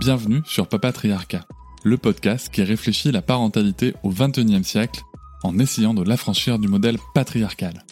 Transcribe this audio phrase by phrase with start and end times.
[0.00, 1.44] Bienvenue sur Papatriarcat,
[1.84, 5.02] le podcast qui réfléchit la parentalité au XXIe siècle
[5.42, 7.84] en essayant de l'affranchir du modèle patriarcal.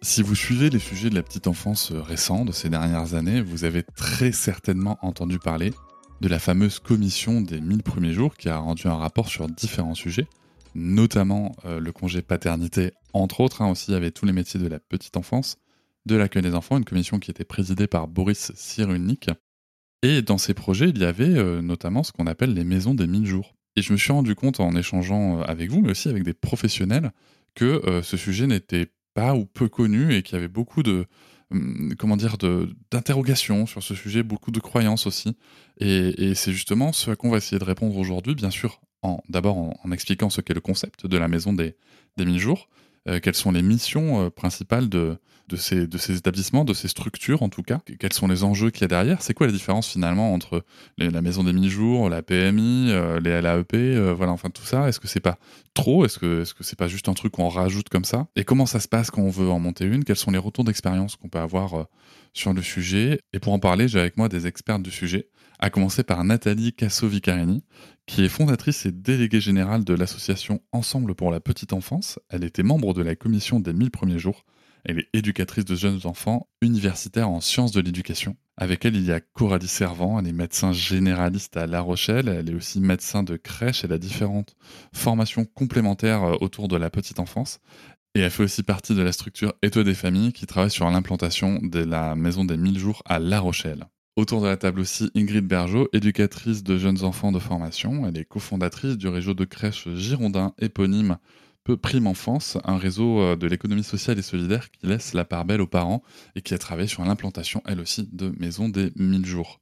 [0.00, 3.64] Si vous suivez les sujets de la petite enfance récents de ces dernières années, vous
[3.64, 5.74] avez très certainement entendu parler
[6.22, 9.94] de la fameuse commission des 1000 premiers jours qui a rendu un rapport sur différents
[9.94, 10.26] sujets,
[10.74, 14.78] notamment euh, le congé paternité, entre autres, hein, aussi avait tous les métiers de la
[14.78, 15.58] petite enfance,
[16.06, 19.28] de l'accueil des enfants, une commission qui était présidée par Boris Cyrulnik.
[20.02, 23.06] Et dans ces projets, il y avait euh, notamment ce qu'on appelle les maisons des
[23.06, 23.54] 1000 jours.
[23.76, 26.32] Et je me suis rendu compte en échangeant euh, avec vous, mais aussi avec des
[26.32, 27.12] professionnels,
[27.54, 31.06] que euh, ce sujet n'était pas ou peu connu et qu'il y avait beaucoup de,
[31.50, 32.36] hum, comment dire,
[32.90, 35.36] d'interrogations sur ce sujet, beaucoup de croyances aussi.
[35.78, 38.80] Et, c'est justement ce à quoi on va essayer de répondre aujourd'hui, bien sûr,
[39.28, 41.76] d'abord en, expliquant ce qu'est le concept de la maison des,
[42.16, 42.68] des 1000 jours,
[43.22, 45.18] quelles sont les missions principales de,
[45.56, 47.80] ces, établissements, de ces structures en tout cas?
[47.98, 49.22] Quels sont les enjeux qu'il y a derrière?
[49.22, 50.64] C'est quoi la différence finalement entre
[50.98, 54.88] la maison des mille-jours, la PMI, euh, les LAEP, euh, voilà, enfin tout ça?
[54.88, 55.38] Est-ce que c'est pas
[55.74, 56.04] trop?
[56.04, 58.26] Est-ce que que c'est pas juste un truc qu'on rajoute comme ça?
[58.36, 60.04] Et comment ça se passe quand on veut en monter une?
[60.04, 61.84] Quels sont les retours d'expérience qu'on peut avoir euh,
[62.32, 63.20] sur le sujet?
[63.32, 66.72] Et pour en parler, j'ai avec moi des experts du sujet, à commencer par Nathalie
[66.72, 67.62] Casso-Vicarini,
[68.06, 72.18] qui est fondatrice et déléguée générale de l'association Ensemble pour la petite enfance.
[72.28, 74.44] Elle était membre de la commission des 1000 premiers jours
[74.84, 78.36] elle est éducatrice de jeunes enfants, universitaire en sciences de l'éducation.
[78.56, 82.50] Avec elle, il y a Coralie Servant, elle est médecin généraliste à La Rochelle, elle
[82.50, 84.54] est aussi médecin de crèche, elle a différentes
[84.94, 87.60] formations complémentaires euh, autour de la petite enfance.
[88.14, 91.60] Et elle fait aussi partie de la structure Étoile des familles qui travaille sur l'implantation
[91.62, 93.86] de la maison des 1000 jours à La Rochelle.
[94.20, 98.06] Autour de la table aussi Ingrid Bergeau, éducatrice de jeunes enfants de formation.
[98.06, 101.16] Elle est cofondatrice du réseau de crèche Girondin éponyme
[101.64, 105.46] peu Prime Enfance, un réseau euh, de l'économie sociale et solidaire qui laisse la part
[105.46, 106.02] belle aux parents
[106.36, 109.58] et qui a travaillé sur l'implantation, elle aussi, de maisons des 1000 jours.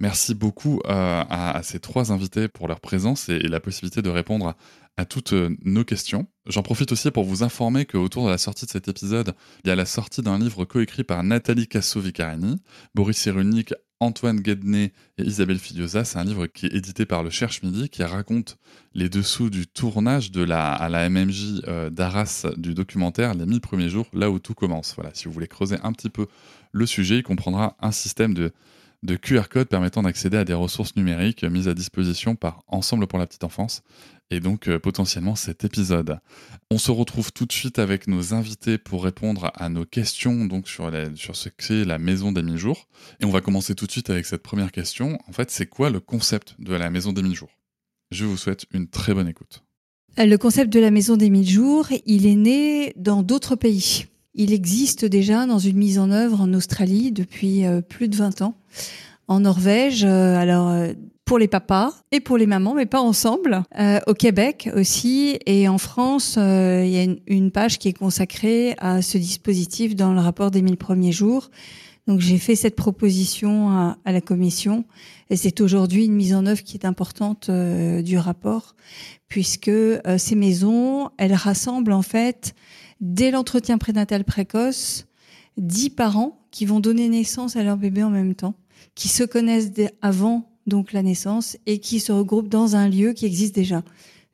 [0.00, 4.56] Merci beaucoup euh, à, ces trois invités pour leur présence et, la possibilité de répondre
[4.96, 6.26] à, toutes euh, nos questions.
[6.46, 9.34] J'en profite aussi pour vous informer qu'autour de la sortie de cet épisode,
[9.64, 12.56] il y a la sortie d'un livre coécrit par Nathalie Casso-Vicarini,
[12.94, 16.04] Boris Cyrulnik Antoine Guedné et Isabelle Filiosa.
[16.04, 18.58] C'est un livre qui est édité par le Cherche Midi, qui raconte
[18.94, 24.06] les dessous du tournage à la MMJ euh, d'Arras du documentaire Les 1000 premiers jours,
[24.12, 24.94] là où tout commence.
[24.94, 26.26] Voilà, si vous voulez creuser un petit peu
[26.72, 28.52] le sujet, il comprendra un système de,
[29.04, 33.18] de QR code permettant d'accéder à des ressources numériques mises à disposition par Ensemble pour
[33.18, 33.82] la petite enfance
[34.30, 36.18] et donc euh, potentiellement cet épisode.
[36.70, 40.68] On se retrouve tout de suite avec nos invités pour répondre à nos questions donc
[40.68, 42.88] sur, sur ce qu'est la maison des 1000 jours.
[43.20, 45.18] Et on va commencer tout de suite avec cette première question.
[45.28, 47.50] En fait, c'est quoi le concept de la maison des 1000 jours?
[48.10, 49.62] Je vous souhaite une très bonne écoute.
[50.18, 54.06] Euh, le concept de la maison des 1000 jours, il est né dans d'autres pays.
[54.34, 58.42] Il existe déjà dans une mise en œuvre en Australie depuis euh, plus de 20
[58.42, 58.54] ans.
[59.26, 60.70] En Norvège, alors
[61.24, 63.62] pour les papas et pour les mamans, mais pas ensemble.
[63.78, 67.94] Euh, au Québec aussi et en France, euh, il y a une, page qui est
[67.94, 71.50] consacrée à ce dispositif dans le rapport des 1000 premiers jours.
[72.06, 74.84] Donc j'ai fait cette proposition à, la commission
[75.30, 78.76] et c'est aujourd'hui une mise en œuvre qui est importante euh, du rapport
[79.28, 79.70] puisque
[80.18, 82.54] ces maisons, elles rassemblent en fait
[83.04, 85.06] dès l'entretien prénatal précoce
[85.58, 88.54] 10 parents qui vont donner naissance à leur bébé en même temps,
[88.94, 93.26] qui se connaissent avant donc la naissance, et qui se regroupent dans un lieu qui
[93.26, 93.82] existe déjà.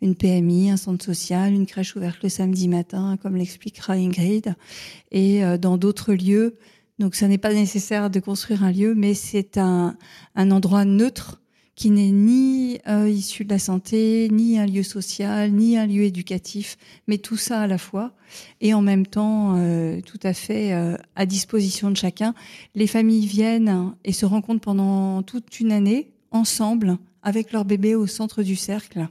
[0.01, 4.55] Une PMI, un centre social, une crèche ouverte le samedi matin, comme l'expliquera Ingrid,
[5.11, 6.57] et euh, dans d'autres lieux.
[7.01, 9.97] Donc, ça n'est pas nécessaire de construire un lieu, mais c'est un
[10.37, 11.40] endroit neutre
[11.80, 16.03] qui n'est ni euh, issu de la santé, ni un lieu social, ni un lieu
[16.03, 18.12] éducatif, mais tout ça à la fois,
[18.60, 22.34] et en même temps euh, tout à fait euh, à disposition de chacun.
[22.74, 28.06] Les familles viennent et se rencontrent pendant toute une année ensemble avec leur bébé au
[28.06, 29.09] centre du cercle.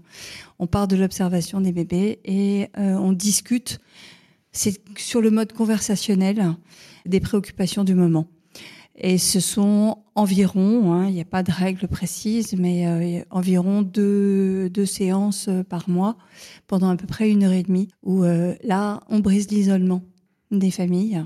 [0.60, 3.80] On part de l'observation des bébés et euh, on discute.
[4.52, 6.54] C'est sur le mode conversationnel
[7.08, 8.28] des préoccupations du moment.
[9.02, 13.82] Et ce sont environ, hein, il n'y a pas de règle précise, mais euh, environ
[13.82, 16.18] deux, séances euh, par mois
[16.68, 20.04] pendant à peu près une heure et demie, où là, on brise l'isolement
[20.52, 21.24] des familles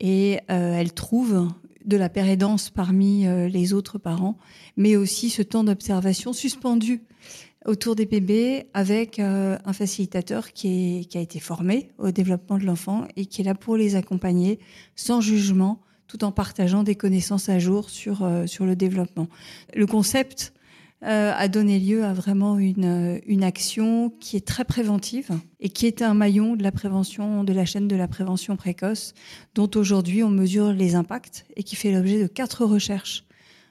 [0.00, 1.48] et elle trouve
[1.84, 4.38] de la pérédance parmi les autres parents,
[4.76, 7.02] mais aussi ce temps d'observation suspendu
[7.68, 13.06] autour des bébés avec euh, un facilitateur qui, a été formé au développement de l'enfant
[13.16, 14.58] et qui est là pour les accompagner
[14.96, 19.28] sans jugement, tout en partageant des connaissances à jour sur, euh, sur le développement.
[19.74, 20.52] Le concept
[21.04, 25.86] euh, a donné lieu à vraiment une, une action qui est très préventive et qui
[25.86, 29.14] est un maillon de la prévention, de la chaîne de la prévention précoce,
[29.54, 33.24] dont aujourd'hui on mesure les impacts et qui fait l'objet de quatre recherches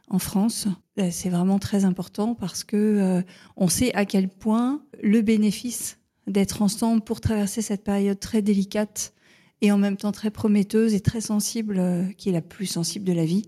[0.10, 0.68] en France.
[1.00, 3.22] Euh, c'est vraiment très important parce que euh,
[3.57, 9.13] on sait à quel point le bénéfice d'être ensemble pour traverser cette période très délicate
[9.62, 13.06] et en même temps très prometteuse et très sensible, euh, qui est la plus sensible
[13.06, 13.44] de la vie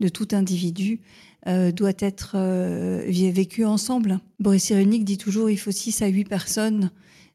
[0.00, 1.00] de tout individu,
[1.46, 2.36] doit être
[3.08, 4.18] vécu ensemble.
[4.40, 6.90] Boris Cyrulnik dit toujours il faut 6 à 8 personnes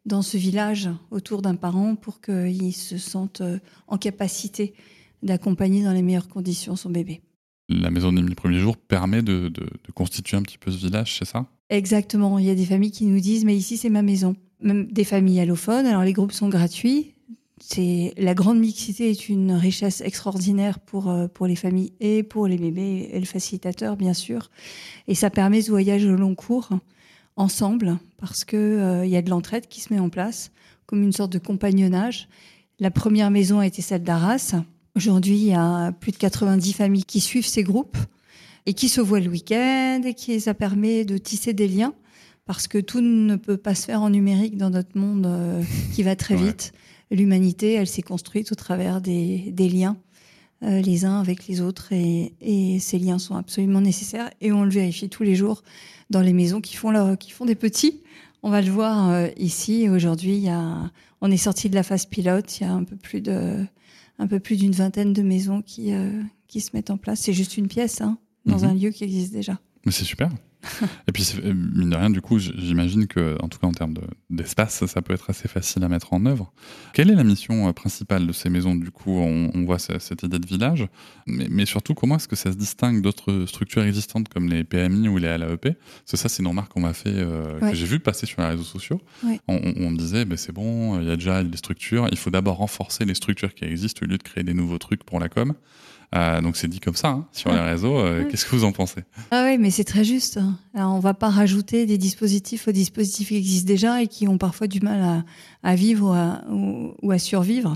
[0.06, 3.41] dans ce village autour d'un parent pour qu'il se sente
[3.88, 4.73] en capacité
[5.23, 7.21] d'accompagner dans les meilleures conditions son bébé
[7.71, 9.51] la maison des mille premiers jours permet de,
[9.94, 11.45] constituer un petit peu ce village, c'est ça?
[11.69, 12.39] Exactement.
[12.39, 14.35] Il y a des familles qui nous disent, mais ici c'est ma maison.
[14.62, 15.85] Même des familles allophones.
[15.85, 17.13] Alors les groupes sont gratuits.
[17.73, 22.47] C'est la grande mixité est une richesse extraordinaire pour euh, pour les familles et pour
[22.47, 24.50] les bébés et le facilitateur bien sûr.
[25.07, 26.68] Et ça permet ce voyage au long cours
[27.38, 30.51] ensemble parce que euh, y a de l'entraide qui se met en place
[30.85, 32.27] comme une sorte de compagnonnage.
[32.79, 34.56] La première maison a été celle d'Arras
[34.97, 37.97] Aujourd'hui, il y a plus de 90 familles qui suivent ces groupes
[38.65, 41.94] et qui se voient le week-end et qui ça permet de tisser des liens
[42.45, 45.63] parce que tout ne peut pas se faire en numérique dans notre monde euh,
[45.94, 46.73] qui va très vite.
[47.12, 49.98] L'humanité, elle s'est construite au travers des, liens
[50.63, 54.72] euh, les uns avec les autres et, ces liens sont absolument nécessaires et on le
[54.72, 55.63] vérifie tous les jours
[56.10, 58.02] dans les maisons qui font, leur, qui font des petits.
[58.44, 59.88] On va le voir euh, ici.
[59.90, 60.48] Aujourd'hui,
[61.22, 62.60] on est sorti de la phase pilote.
[62.60, 63.66] Il y a un peu plus de
[64.22, 67.22] un peu plus d'une vingtaine de maisons qui, euh, qui se mettent en place.
[67.22, 68.66] C'est juste une pièce, hein, dans mhm.
[68.66, 69.60] un lieu qui existe déjà.
[69.86, 70.30] Mais c'est super.
[71.08, 73.96] Et puis, euh, mine de rien, du coup, j'imagine que, en tout cas en termes
[74.30, 76.52] d'espace, ça peut être assez facile à mettre en œuvre.
[76.94, 78.75] Quelle est la mission euh, principale de ces maisons?
[78.75, 80.88] Du coup, on, voit cette idée de village,
[81.28, 85.18] mais, surtout, comment est-ce que ça se distingue d'autres structures existantes comme les PMI ou
[85.18, 87.14] les LAEP Parce que ça, c'est une remarque qu'on m'a fait,
[87.62, 89.00] que j'ai vu passer sur les réseaux sociaux.
[89.48, 92.57] On, me disait, ben, c'est bon, il y a déjà des structures, il faut d'abord
[92.57, 95.54] renforcer les structures qui existent au lieu de créer des nouveaux trucs pour la com.
[96.13, 97.98] Euh, donc c'est dit comme ça hein, sur les réseaux.
[97.98, 99.02] Euh, qu'est-ce que vous en pensez?
[99.31, 100.40] Ah oui, mais c'est très juste.
[100.74, 104.38] Alors, on va pas rajouter des dispositifs aux dispositifs qui existent déjà et qui ont
[104.38, 105.24] parfois du mal
[105.63, 106.42] à, vivre
[107.02, 107.75] ou à, survivre.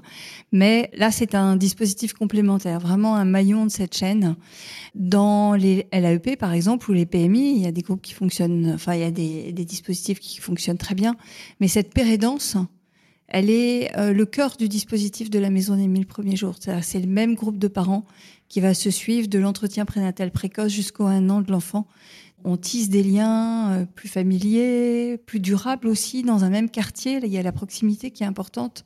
[0.51, 4.35] Mais là, c'est un dispositif complémentaire, vraiment un maillon de cette chaîne.
[4.95, 8.71] Dans les LAEP, par exemple, ou les PMI, il y a des groupes qui fonctionnent,
[8.75, 11.15] enfin, il y a des, des dispositifs qui fonctionnent très bien.
[11.61, 12.57] Mais cette pérédance,
[13.27, 16.55] elle est euh, le cœur du dispositif de la maison des mille premiers jours.
[16.59, 18.05] C'est le même groupe de parents
[18.49, 21.87] qui va se suivre de l'entretien prénatal précoce jusqu'au un an de l'enfant.
[22.43, 27.19] On tisse des liens euh, plus familiers, plus durables aussi dans un même quartier.
[27.23, 28.85] il y a la proximité qui est importante.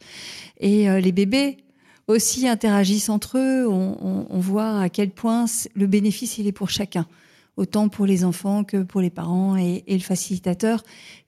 [0.62, 1.58] Et euh, les bébés
[2.08, 3.68] aussi interagissent entre eux.
[3.68, 5.46] On, voit à quel point
[5.76, 7.06] le bénéfice il est pour chacun
[7.60, 10.82] autant pour les enfants que pour les parents et, le facilitateur,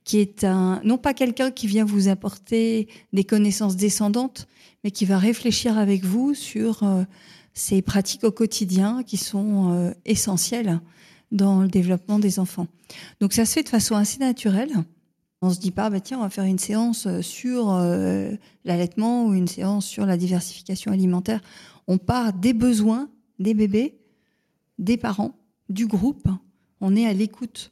[0.05, 4.47] qui est un non pas quelqu'un qui vient vous apporter des connaissances descendantes,
[4.83, 7.03] mais qui va réfléchir avec vous sur euh,
[7.53, 10.79] ces pratiques au quotidien qui sont euh, essentielles
[11.33, 12.67] dans le développement des enfants.
[13.19, 14.71] Donc ça se fait de façon assez naturelle.
[15.41, 18.31] On se dit pas, bah tiens, on va faire une séance sur euh,
[18.63, 21.41] l'allaitement ou une séance sur la diversification alimentaire.
[21.87, 23.09] On part des besoins
[23.39, 23.99] des bébés,
[24.77, 25.35] des parents,
[25.71, 26.27] du groupe.
[26.81, 27.71] On est à l'écoute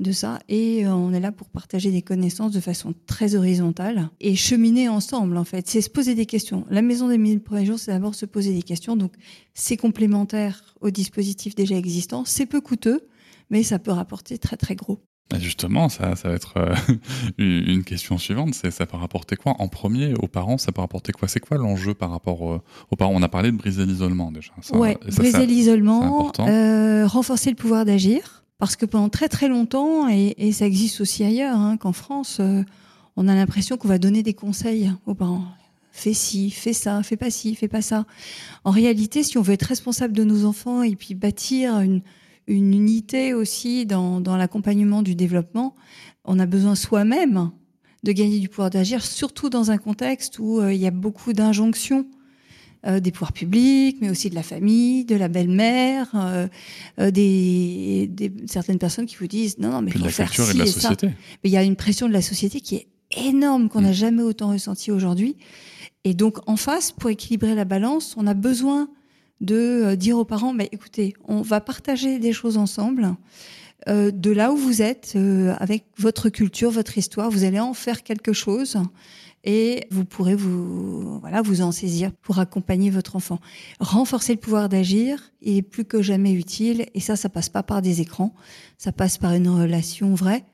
[0.00, 4.10] de ça et euh, on est là pour partager des connaissances de façon très horizontale
[4.20, 5.66] et cheminer ensemble en fait.
[5.68, 6.64] C'est se poser des questions.
[6.70, 8.96] La maison des mille premiers jours, c'est d'abord se poser des questions.
[8.96, 9.14] Donc
[9.54, 12.24] c'est complémentaire aux dispositifs déjà existants.
[12.24, 13.08] C'est peu coûteux,
[13.50, 15.00] mais ça peut rapporter très très gros.
[15.36, 16.74] Justement, ça, ça va être euh,
[17.38, 18.54] une question suivante.
[18.54, 20.56] C'est ça peut rapporter quoi en premier aux parents?
[20.56, 21.28] Ça peut rapporter quoi?
[21.28, 23.12] C'est quoi l'enjeu par rapport aux parents?
[23.14, 24.52] On a parlé de briser l'isolement déjà.
[24.72, 30.52] Oui, briser l'isolement, euh, renforcer le pouvoir d'agir, parce que pendant très très longtemps, et,
[30.52, 32.62] ça existe aussi ailleurs, hein, qu'en France, euh,
[33.16, 35.44] on a l'impression qu'on va donner des conseils aux parents.
[35.92, 38.06] Fais ci, fais ça, fais pas ci, fais pas ça.
[38.64, 42.00] En réalité, si on veut être responsable de nos enfants et puis bâtir une
[42.48, 45.74] une unité aussi dans, dans l'accompagnement du développement.
[46.24, 47.52] On a besoin soi-même
[48.02, 51.32] de gagner du pouvoir d'agir, surtout dans un contexte où euh, il y a beaucoup
[51.32, 52.06] d'injonctions
[52.86, 58.32] euh, des pouvoirs publics, mais aussi de la famille, de la belle-mère, euh, des, des,
[58.46, 60.92] certaines personnes qui vous disent non, non, mais il faut faire ci et, ça.
[61.02, 61.10] Mais
[61.44, 63.94] il y a une pression de la société qui est énorme qu'on n'a mm.
[63.94, 65.36] jamais autant ressenti aujourd'hui.
[66.04, 68.88] Et donc, en face, pour équilibrer la balance, on a besoin
[69.40, 73.14] de euh, dire aux parents, bah, écoutez, on va partager des choses ensemble.
[73.88, 77.74] Euh, de là où vous êtes, euh, avec votre culture, votre histoire, vous allez en
[77.74, 78.76] faire quelque chose
[79.44, 83.38] et vous pourrez vous, voilà, vous en saisir pour accompagner votre enfant.
[83.78, 87.80] Renforcer le pouvoir d'agir est plus que jamais utile et ça, ça passe pas par
[87.80, 88.34] des écrans,
[88.78, 90.44] ça passe par une relation vraie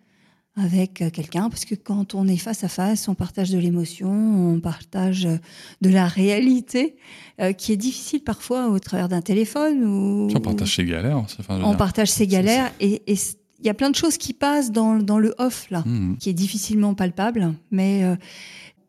[0.57, 4.11] avec euh, quelqu'un, parce que quand on est face à face, on partage de l'émotion,
[4.11, 5.37] on partage euh,
[5.81, 6.97] de la réalité,
[7.41, 9.85] euh, qui est difficile parfois au travers d'un téléphone.
[9.85, 11.17] Ou, on partage ses galères.
[11.17, 14.99] Enfin, on partage ses galères, et il y a plein de choses qui passent dans,
[14.99, 16.19] dans le off, là, mmh.
[16.19, 18.05] qui est difficilement palpable, mais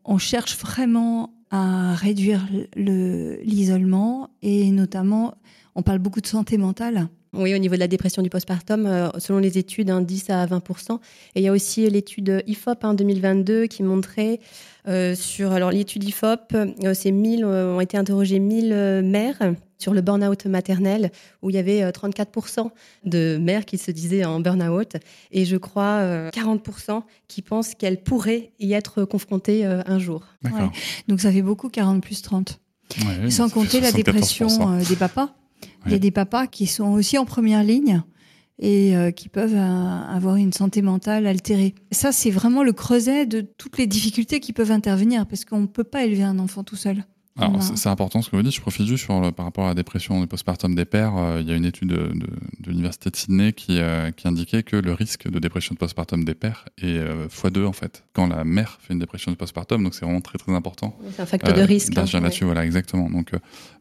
[0.04, 2.46] on cherche vraiment à réduire
[2.76, 5.34] l'isolement, et notamment,
[5.74, 7.08] on parle beaucoup de santé mentale.
[7.36, 10.46] Oui, au niveau de la dépression du postpartum, euh, selon les études, 10 hein, à
[10.46, 10.98] 20%
[11.34, 14.40] Et il y a aussi l'étude IFOP en 2022 qui montrait
[14.88, 15.52] euh, sur.
[15.52, 21.10] Alors, l'étude IFOP, euh, c'est 1000, ont été interrogés 1000 mères sur le burn-out maternel,
[21.42, 22.70] où il y avait 34%
[23.04, 24.96] de mères qui se disaient en burn-out,
[25.32, 30.24] et je crois 40% qui pensent qu'elles pourraient y être confrontées un jour.
[31.08, 32.58] Donc ça fait beaucoup, 40 plus 30.
[33.28, 35.34] Sans compter la dépression des papas.
[35.86, 38.02] Il y a des papas qui sont aussi en première ligne
[38.58, 41.74] et euh, qui peuvent euh, avoir une santé mentale altérée.
[41.92, 45.66] Ça, c'est vraiment le creuset de toutes les difficultés qui peuvent intervenir parce qu'on ne
[45.66, 47.04] peut pas élever un enfant tout seul.
[47.38, 48.54] Alors, c'est important ce que vous dites.
[48.54, 51.16] Je profite juste sur par rapport à la dépression du postpartum des pères.
[51.16, 52.26] Euh, il y a une étude de, de,
[52.60, 56.24] de l'université de Sydney qui, euh, qui, indiquait que le risque de dépression de postpartum
[56.24, 59.82] des pères est euh, x2 en fait quand la mère fait une dépression de postpartum.
[59.82, 60.98] Donc c'est vraiment très très important.
[61.14, 61.96] C'est un facteur de risque.
[61.96, 63.10] Hein, là-dessus, voilà, exactement.
[63.10, 63.32] Donc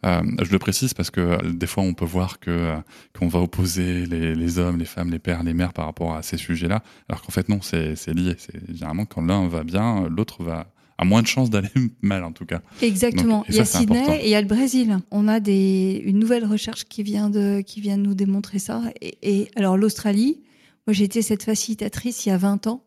[0.04, 2.74] je le précise parce que des fois on peut voir que
[3.18, 6.24] qu'on va opposer les, les, hommes, les femmes, les pères, les mères par rapport à
[6.24, 8.36] ces sujets-là, alors qu'en fait non, c'est lié.
[8.38, 11.70] C'est généralement quand l'un va bien, l'autre va a moins de chances d'aller
[12.02, 12.62] mal en tout cas.
[12.82, 13.44] Exactement.
[13.50, 14.98] il y a Sydney et il y a le Brésil.
[15.12, 18.84] On a des, une nouvelle recherche qui vient de, qui vient de nous démontrer ça.
[19.02, 20.42] Et, alors l'Australie,
[20.88, 22.84] moi j'ai été cette facilitatrice il y a 20 ans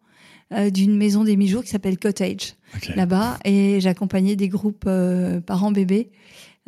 [0.55, 2.55] euh, d'une maison des mi-jours qui s'appelle Cottage
[2.95, 6.11] là-bas et j'accompagnais des groupes euh, parents-bébés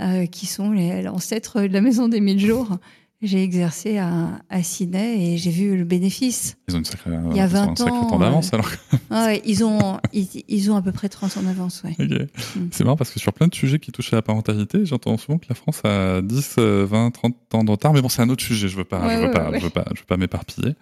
[0.01, 2.79] euh, qui sont les ancêtres de la maison des mille jours
[3.23, 6.57] j'ai exercé à, à, Sydney et j'ai vu le bénéfice.
[6.69, 8.71] Ils ont une sacrée, Il y a 20 ans, temps d'avance alors.
[9.11, 11.97] ouais, ils ont ils, ils, ont à peu près 30 ans d'avance, ouais.
[11.99, 12.69] Mm.
[12.71, 15.39] C'est marrant parce que sur plein de sujets qui touchent à la parentalité, j'entends souvent
[15.39, 18.43] que la France a 10, 20, 30 ans de retard, mais bon, c'est un autre
[18.43, 20.75] sujet, je veux pas, je veux, pas je veux pas, je veux pas m'éparpiller.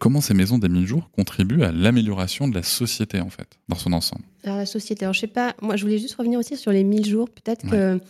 [0.00, 3.76] Comment ces maisons des mille jours contribuent à l'amélioration de la société en fait, dans
[3.76, 4.24] son ensemble?
[4.46, 6.84] Alors la société, alors je sais pas, moi je voulais juste revenir aussi sur les
[6.84, 8.00] 1000 jours, peut-être que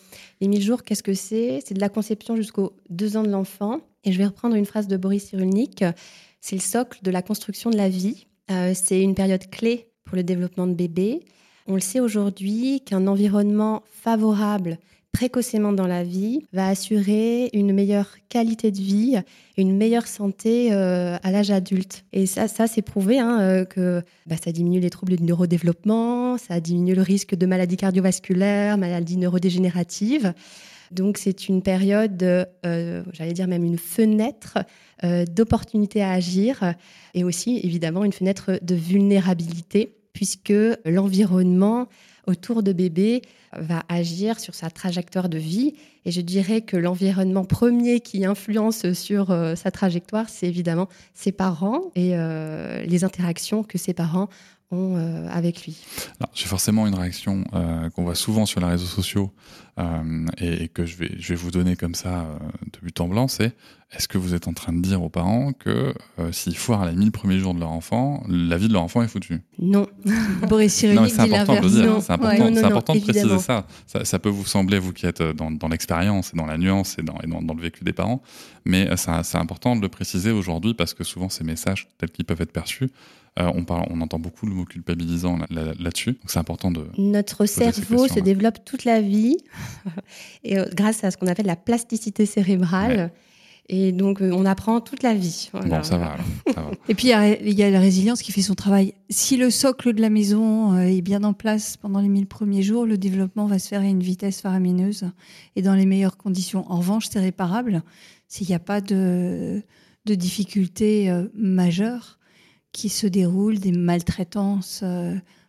[0.41, 1.61] les 1000 jours, qu'est-ce que c'est?
[1.65, 3.81] C'est de la conception jusqu'aux deux ans de l'enfant.
[4.05, 5.83] Et je vais reprendre une phrase de Boris Cyrulnik.
[6.41, 8.27] C'est le socle de la construction de la vie.
[8.51, 11.25] Euh, c'est une période clé pour le développement de bébé.
[11.67, 14.79] On le sait aujourd'hui qu'un environnement favorable
[15.17, 19.17] précocement dans la vie va assurer une meilleure qualité de vie,
[19.57, 22.05] une meilleure santé euh, à l'âge adulte.
[22.13, 26.37] Et ça, ça c'est prouvé hein, euh, que bah, ça diminue les troubles du neurodéveloppement,
[26.37, 30.35] ça diminue le risque de maladies cardiovasculaires, maladies neurodégénératives.
[30.91, 34.59] Donc c'est une période, euh, j'allais dire même une fenêtre
[35.03, 36.75] d'opportunité à agir
[37.15, 40.55] et aussi évidemment une fenêtre de vulnérabilité puisque
[40.87, 41.89] l'environnement
[42.27, 43.23] autour de bébé
[43.57, 45.75] va agir sur sa trajectoire de vie.
[46.05, 51.33] Et je dirais que l'environnement premier qui influence sur euh, sa trajectoire, c'est évidemment ses
[51.33, 54.29] parents et euh, les interactions que ses parents
[54.71, 55.79] ont euh, avec lui.
[56.35, 57.45] J'ai forcément une réaction
[57.95, 59.31] qu'on voit souvent sur les réseaux sociaux
[60.39, 62.39] et, que je vais, je vais vous donner comme ça
[62.73, 63.55] de but en blanc, c'est
[63.93, 66.93] est-ce que vous êtes en train de dire aux parents que euh, s'ils foirent les
[66.93, 69.41] 1000 premiers jours de leur enfant, la vie de leur enfant est foutue?
[69.61, 69.87] Non.
[70.49, 72.03] Boris Cyrulnik c'est important de le dire.
[72.03, 73.65] C'est important, de préciser ça.
[73.87, 74.19] ça.
[74.19, 77.17] peut vous sembler, vous qui êtes dans, dans l'expérience et dans la nuance et dans,
[77.23, 78.23] et dans, dans, le vécu des parents,
[78.65, 82.25] mais euh, c'est important de le préciser aujourd'hui parce que souvent ces messages, tels qu'ils
[82.25, 82.91] peuvent être perçus,
[83.39, 86.13] euh, on, parle, on entend beaucoup le mot culpabilisant là-dessus.
[86.13, 86.87] Donc c'est important de.
[86.97, 89.37] Notre cerveau se développe toute la vie
[90.45, 93.11] et grâce à ce qu'on appelle la plasticité cérébrale.
[93.69, 95.51] Et donc, euh, on apprend toute la vie.
[95.53, 96.17] Bon, ça va,
[96.89, 98.95] Et puis, il y, a la résilience qui fait son travail.
[99.11, 102.63] Si le socle de la maison euh, est bien en place pendant les 1000 premiers
[102.63, 105.11] jours, le développement va se faire à une vitesse faramineuse
[105.57, 106.65] et dans les meilleures conditions.
[106.71, 107.83] En revanche, c'est réparable
[108.29, 109.63] s'il n'y a pas de,
[110.05, 112.19] de difficultés euh, majeures
[112.71, 114.85] qui se déroulent, des maltraitances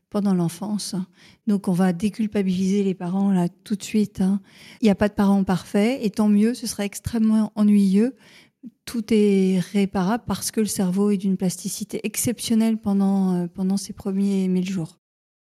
[0.10, 0.96] pendant l'enfance.
[1.48, 4.22] Donc on va déculpabiliser les parents là tout de suite.
[4.22, 4.42] Hein.
[4.82, 8.16] Il n'y a pas de parents parfaits et tant mieux, ce serait extrêmement ennuyeux.
[8.86, 13.94] Tout est réparable parce que le cerveau est d'une plasticité exceptionnelle pendant, euh, pendant ces
[13.94, 15.00] premiers mille jours.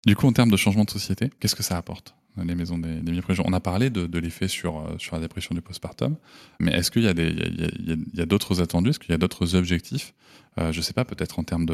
[0.07, 2.15] Du coup, en termes de changement de société, qu'est-ce que ça apporte?
[2.37, 3.21] Les maisons des, des.
[3.45, 6.17] On a parlé de, l'effet sur, euh, sur la dépression du postpartum,
[6.59, 8.91] mais est-ce qu'il y a, d'autres attendus?
[8.91, 10.15] Est-ce qu'il y a d'autres objectifs?
[10.59, 11.67] Euh, Je ne sais pas, peut-être en termes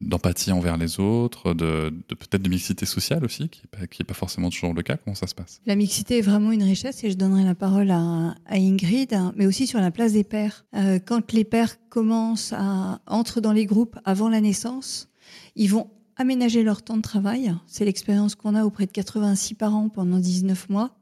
[0.00, 4.50] d'empathie de, envers les autres, de, peut-être de mixité sociale aussi, qui n'est pas, forcément
[4.50, 4.96] toujours le cas.
[4.96, 5.60] Comment ça se passe?
[5.66, 9.66] La mixité est vraiment une richesse et je donnerai la parole à, Ingrid, mais aussi
[9.66, 10.64] sur la place des pères.
[10.74, 15.08] Euh, quand les pères commencent à entrer dans les groupes avant la naissance,
[15.54, 17.54] ils vont aménager leur temps de travail.
[17.66, 20.96] C'est l'expérience qu'on a auprès de 86 parents pendant 19 mois.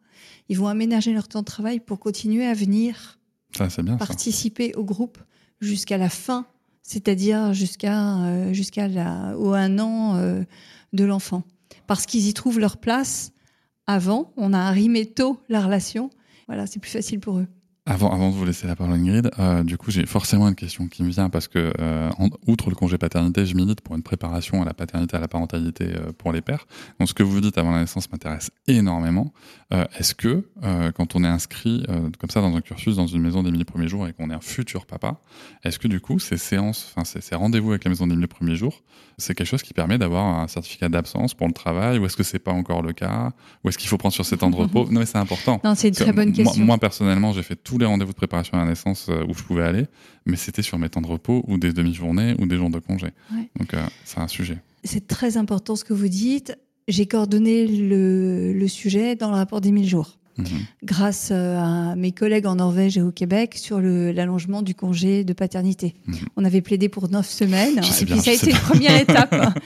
[0.49, 3.19] Ils vont aménager leur temps de travail pour continuer à venir
[3.99, 5.19] participer au groupe
[5.61, 6.47] jusqu'à la fin,
[6.83, 8.89] c'est-à-dire jusqu'à euh, jusqu'à
[9.37, 10.43] au un an euh,
[10.93, 11.45] de l'enfant,
[11.87, 13.33] parce qu'ils y trouvent leur place
[13.87, 14.33] avant.
[14.37, 16.11] On a arrimé tôt la relation.
[16.47, 17.47] Voilà, c'est plus facile pour eux.
[17.87, 20.89] Avant, avant de vous laisser la parole, Ingrid, euh, du coup, j'ai forcément une question
[20.89, 22.09] qui me vient parce que, euh,
[22.47, 25.89] outre le congé paternité, je milite pour une préparation à la paternité, à la parentalité
[25.95, 26.67] euh, pour les pères.
[26.99, 29.35] Donc, ce que vous dites avant la naissance m'intéresse énormément.
[29.75, 31.85] Euh, est-ce que, euh, quand on est inscrit
[32.19, 34.35] comme ça dans un cursus, dans une maison des mille premiers jours et qu'on est
[34.35, 35.21] un futur papa,
[35.63, 38.29] est-ce que du coup, ces séances, enfin, ces, ces rendez-vous avec la maison des mille
[38.29, 38.83] premiers jours,
[39.19, 42.23] c'est quelque chose qui permet d'avoir un certificat d'absence pour le travail ou est-ce que
[42.23, 44.87] c'est pas encore le cas Ou est-ce qu'il faut prendre sur ces temps de repos?
[44.91, 45.61] Non, mais c'est important.
[45.65, 46.65] Non, c'est une très bonne question.
[46.65, 49.43] Moi, personnellement, j'ai fait tous les rendez-vous de préparation à la naissance euh, où je
[49.43, 49.87] pouvais aller,
[50.27, 53.09] mais c'était sur mes temps de repos ou des demi-journées ou des jours de congé.
[53.59, 54.59] Donc, euh, c'est un sujet.
[54.85, 56.57] C'est très important ce que vous dites.
[56.87, 60.19] J'ai coordonné le, le sujet dans le rapport des 1000 jours.
[60.37, 60.47] Mhm.
[60.83, 65.33] grâce euh, à mes collègues en Norvège et au Québec sur l'allongement du congé de
[65.33, 65.95] paternité.
[66.07, 66.17] Mhm.
[66.37, 69.35] On avait plaidé pour neuf semaines, et puis ça a été la première étape.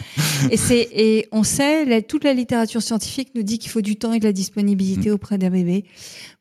[0.51, 0.59] Et,
[0.93, 4.25] et on sait, toute la littérature scientifique nous dit qu'il faut du temps et de
[4.25, 5.15] la disponibilité mhm.
[5.15, 5.85] auprès d'un bébé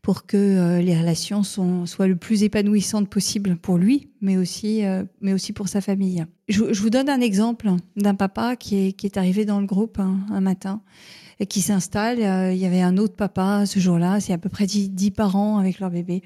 [0.08, 4.86] pour que euh, les relations sont, soient le plus épanouissantes possible pour lui, mais aussi,
[4.86, 6.26] euh, mais aussi pour sa famille.
[6.48, 10.00] Je, vous donne un exemple d'un papa qui est, qui est arrivé dans le groupe
[10.00, 10.82] hein, un matin
[11.46, 12.22] qui s'installe.
[12.22, 15.58] Euh, il y avait un autre papa ce jour-là, c'est à peu près 10, parents
[15.58, 16.24] avec leur bébé.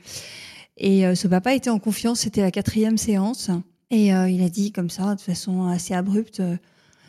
[0.77, 3.51] Et euh, ce papa était en confiance, c'était la quatrième séance.
[3.89, 6.41] Et euh, il a dit comme ça, de façon assez abrupte,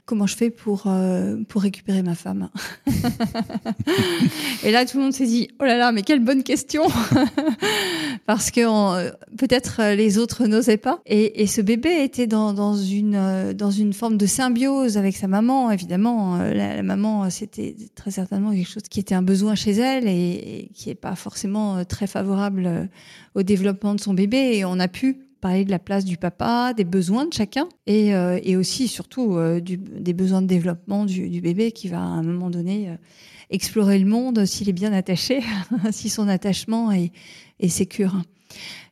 [0.04, 2.50] comment je fais pour, euh, pour récupérer ma femme
[4.64, 6.82] Et là, tout le monde s'est dit, oh là là, mais quelle bonne question
[8.26, 11.00] Parce que peut-être euh, les autres n'osaient pas.
[11.06, 15.16] Et, et, ce bébé était dans, dans, une, euh, dans une forme de symbiose avec
[15.16, 16.36] sa maman, évidemment.
[16.38, 20.70] La, maman, c'était très certainement quelque chose qui était un besoin chez elle et, et
[20.74, 22.88] qui n'est pas forcément très favorable
[23.34, 24.56] au développement de son bébé.
[24.56, 28.14] Et on a pu parler de la place du papa, des besoins de chacun et,
[28.14, 31.98] euh, et aussi surtout euh, du, des besoins de développement du, du, bébé qui va
[31.98, 32.94] à un moment donné euh,
[33.50, 35.40] explorer le monde s'il est bien attaché,
[35.90, 37.10] si son attachement est,
[37.60, 38.22] est sécure.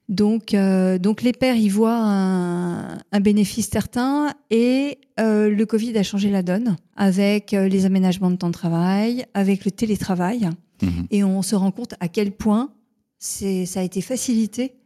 [0.08, 0.56] Donc,
[1.00, 6.42] donc les pères y voient un, un bénéfice certain et le Covid a changé la
[6.42, 10.50] donne avec les aménagements de temps de travail, avec le télétravail.
[10.82, 12.72] Mmh et on se rend compte à quel point
[13.20, 14.79] ça a été facilité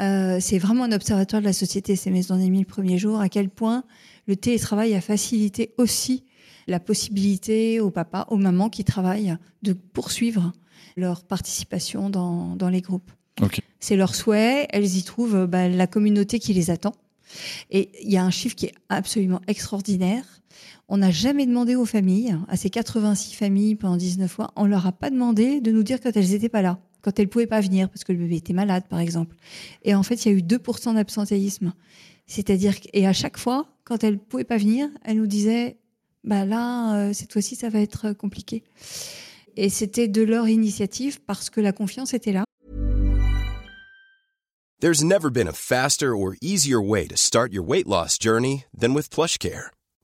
[0.00, 3.28] euh, c'est vraiment un observatoire de la société, ces maisons des mille premiers jours, à
[3.28, 3.84] quel point
[4.26, 6.24] le télétravail a facilité aussi
[6.66, 10.52] la possibilité aux papas, aux mamans qui travaillent de poursuivre
[10.96, 13.10] leur participation dans, dans les groupes.
[13.80, 16.94] C'est leur souhait, elles y trouvent bah, la communauté qui les attend.
[17.70, 20.24] Et il y a un chiffre qui est absolument extraordinaire.
[20.88, 24.86] On n'a jamais demandé aux familles, à ces 86 familles pendant 19 fois, on leur
[24.86, 27.60] a pas demandé de nous dire quand elles n'étaient pas là quand elle pouvait pas
[27.60, 29.36] venir parce que le bébé était malade, par exemple.
[29.82, 31.72] Et en fait, il y a eu 2% d'absentéisme.
[32.26, 35.76] C'est-à-dire et à chaque fois, quand elle pouvait pas venir, elle nous disait,
[36.24, 38.62] bah là, euh, cette fois-ci, ça va être compliqué.
[39.56, 42.44] Et c'était de leur initiative parce que la confiance était là.
[44.80, 48.94] There's never been a faster or easier way to start your weight loss journey than
[48.94, 49.70] with PlushCare.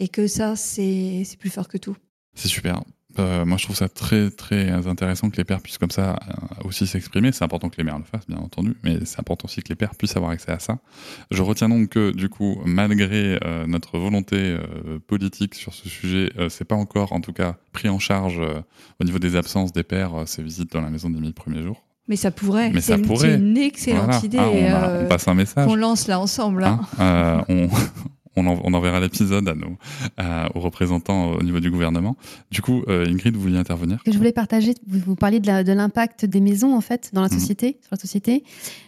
[0.00, 1.96] et que ça, c'est plus fort que tout.
[2.34, 2.82] C'est super.
[3.18, 6.64] Euh, moi, je trouve ça très très intéressant que les pères puissent comme ça euh,
[6.64, 7.32] aussi s'exprimer.
[7.32, 9.74] C'est important que les mères le fassent, bien entendu, mais c'est important aussi que les
[9.74, 10.78] pères puissent avoir accès à ça.
[11.30, 14.56] Je retiens donc que, du coup, malgré euh, notre volonté
[15.06, 18.40] politique sur ce sujet, c'est pas encore, en tout cas, pris en charge
[19.00, 21.84] au niveau des absences des pères ces visites dans la maison des mille premiers jours.
[22.08, 22.70] Mais ça pourrait.
[22.70, 23.32] Mais ça pourrait.
[23.32, 24.38] C'est une excellente idée.
[24.38, 25.66] Ah, on, passe un message.
[25.66, 26.64] Qu'on lance là ensemble.
[26.64, 27.44] Hein.
[27.48, 27.68] on,
[28.36, 29.76] On, enverra l'épisode à nos,
[30.54, 32.16] aux représentants au niveau du gouvernement.
[32.50, 36.74] Du coup, Ingrid, vous vouliez intervenir Je voulais partager, vous, parliez de l'impact des maisons
[36.74, 37.38] en fait dans la mhm.
[37.38, 38.44] sur la société.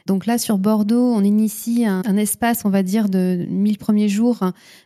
[0.06, 4.08] Donc là, sur Bordeaux, on initie un, un, espace, on va dire, de 1000 premiers
[4.08, 4.40] jours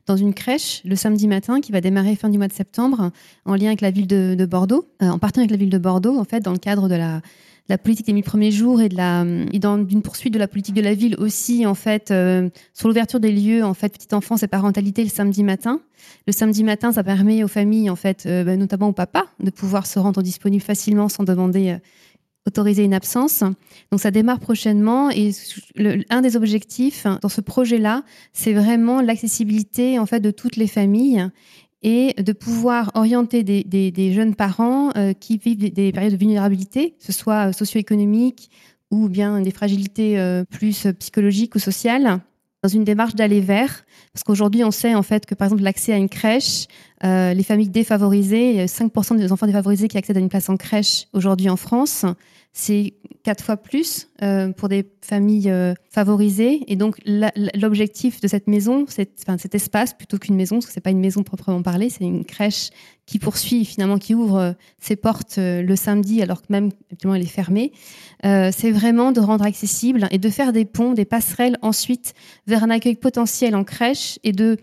[0.06, 3.10] dans une crèche le samedi matin qui va démarrer fin du mois de septembre
[3.44, 6.24] en lien avec la ville de, Bordeaux, en partant avec la ville de Bordeaux, en
[6.24, 7.20] fait, dans le cadre de la
[7.68, 10.94] la politique des 1000 premiers jours et et d'une poursuite de la politique de la
[10.94, 15.02] ville aussi en fait euh, sur l'ouverture des lieux en fait petite enfance et parentalité
[15.02, 15.80] le samedi matin.
[16.26, 19.50] Le samedi matin, ça permet aux familles en fait, euh, bah, notamment aux papas, de
[19.50, 21.78] pouvoir se rendre disponible facilement sans demander euh,
[22.46, 23.42] autoriser une absence.
[23.90, 25.32] Donc ça démarre prochainement et
[26.10, 31.28] un des objectifs dans ce projet-là, c'est vraiment l'accessibilité en fait de toutes les familles
[31.82, 37.04] et de pouvoir orienter des, jeunes parents euh, qui vivent des, périodes de vulnérabilité, que
[37.04, 38.50] ce soit socio-économique
[38.90, 42.20] ou bien des fragilités euh, plus psychologiques ou sociales,
[42.62, 43.84] dans une démarche d'aller vers.
[44.12, 46.66] Parce qu'aujourd'hui, on sait en fait que par exemple l'accès à une crèche,
[47.04, 51.06] euh, les familles défavorisées, 5% des enfants défavorisés qui accèdent à une place en crèche
[51.12, 52.04] aujourd'hui en France,
[52.58, 56.62] c'est quatre fois plus euh, pour des familles euh, favorisées.
[56.68, 60.80] Et donc, l'objectif de cette maison, enfin, cet espace, plutôt qu'une maison, parce que c'est
[60.80, 62.70] pas une maison proprement parlée, c'est une crèche
[63.04, 67.22] qui poursuit, finalement, qui ouvre euh, ses portes le samedi, alors que même, effectivement, elle
[67.22, 67.72] est fermée.
[68.22, 72.14] c'est vraiment de rendre accessible et de faire des ponts, des passerelles ensuite
[72.46, 74.56] vers un accueil potentiel en crèche et de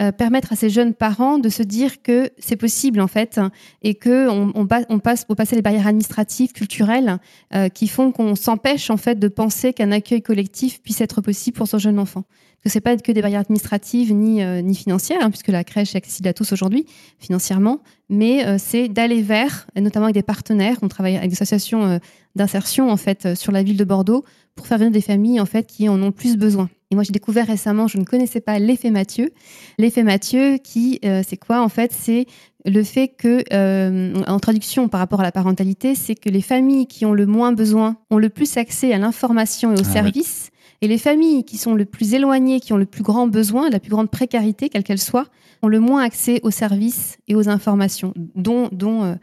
[0.00, 3.40] euh, permettre à ces jeunes parents de se dire que c'est possible en fait
[3.82, 7.18] et que on, passe pour passer les barrières administratives, culturelles
[7.54, 11.56] euh, qui font qu'on s'empêche en fait de penser qu'un accueil collectif puisse être possible
[11.56, 12.24] pour son jeune enfant.
[12.64, 15.98] Que c'est pas que des barrières administratives ni euh, financières hein, puisque la crèche est
[15.98, 16.86] accessible à tous aujourd'hui
[17.20, 20.76] financièrement, mais c'est d'aller vers, notamment avec des partenaires.
[20.82, 22.00] On travaille avec des associations
[22.34, 24.24] d'insertion en fait sur la ville de Bordeaux
[24.56, 26.68] pour faire venir des familles en fait qui en ont plus besoin.
[26.94, 29.32] Et moi, j'ai découvert récemment, je ne connaissais pas l'effet Mathieu.
[29.78, 31.90] L'effet Mathieu, qui, euh, c'est quoi en fait?
[31.92, 32.26] C'est
[32.64, 36.86] le fait que, euh, en traduction par rapport à la parentalité, c'est que les familles
[36.86, 40.50] qui ont le moins besoin ont le plus accès à l'information et aux ah services.
[40.82, 43.80] Et les familles qui sont le plus éloignées, qui ont le plus grand besoin, la
[43.80, 45.26] plus grande précarité, quelle qu'elle soit,
[45.62, 49.14] ont le moins accès aux services et aux informations, dont, dont euh,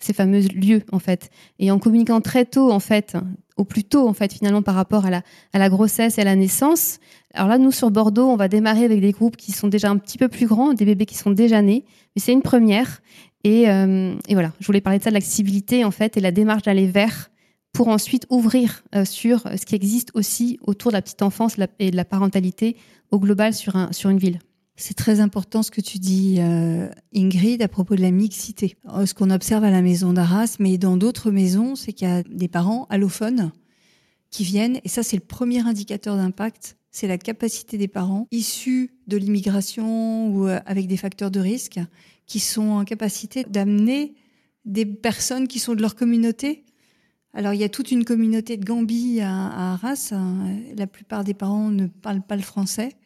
[0.00, 1.30] ces fameux lieux en fait.
[1.60, 3.16] Et en communiquant très tôt en fait,
[3.60, 6.24] au plus tôt en fait finalement par rapport à la, à la grossesse et à
[6.24, 6.98] la naissance.
[7.34, 9.98] Alors là, nous sur Bordeaux, on va démarrer avec des groupes qui sont déjà un
[9.98, 11.84] petit peu plus grands, des bébés qui sont déjà nés,
[12.16, 13.02] mais c'est une première.
[13.44, 16.30] Et, euh, et, voilà, je voulais parler de ça, de l'accessibilité en fait et la
[16.30, 17.30] démarche d'aller vers
[17.72, 21.90] pour ensuite ouvrir euh, sur ce qui existe aussi autour de la petite enfance et
[21.90, 22.76] de la parentalité
[23.10, 24.40] au global sur, un, sur une ville.
[24.80, 28.78] C'est très important ce que tu dis, euh, Ingrid, à propos de la mixité.
[28.88, 32.10] Euh, ce qu'on observe à la maison d'Arras, mais dans d'autres maisons, c'est qu'il y
[32.10, 33.52] a des parents allophones
[34.30, 38.94] qui viennent, et ça c'est le premier indicateur d'impact, c'est la capacité des parents issus
[39.06, 41.78] de l'immigration ou euh, avec des facteurs de risque,
[42.24, 44.14] qui sont en capacité d'amener
[44.64, 46.64] des personnes qui sont de leur communauté.
[47.34, 50.56] Alors il y a toute une communauté de Gambie à, Arras, hein.
[50.74, 52.96] la plupart des parents ne parlent pas le français,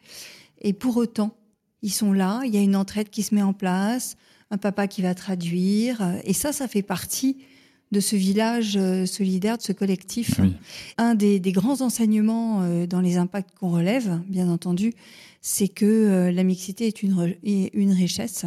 [0.61, 1.35] et pour autant,
[1.85, 4.17] ils sont là, il y a une entraide qui se met en place,
[4.49, 7.37] un papa qui va traduire, et ça, ça fait partie
[7.91, 10.39] de ce village euh, solidaire, de ce collectif.
[10.97, 14.93] Un des, grands enseignements euh, dans les impacts qu'on relève, bien entendu,
[15.41, 18.45] c'est que euh, la mixité est une, une richesse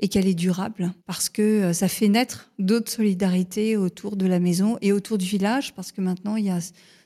[0.00, 4.76] et qu'elle est durable parce que ça fait naître d'autres solidarités autour de la maison
[4.82, 6.58] et autour du village parce que maintenant il y a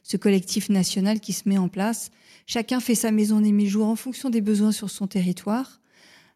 [0.02, 2.10] ce collectif national qui se met en place
[2.52, 5.80] Chacun fait sa maison des mi-jours en fonction des besoins sur son territoire,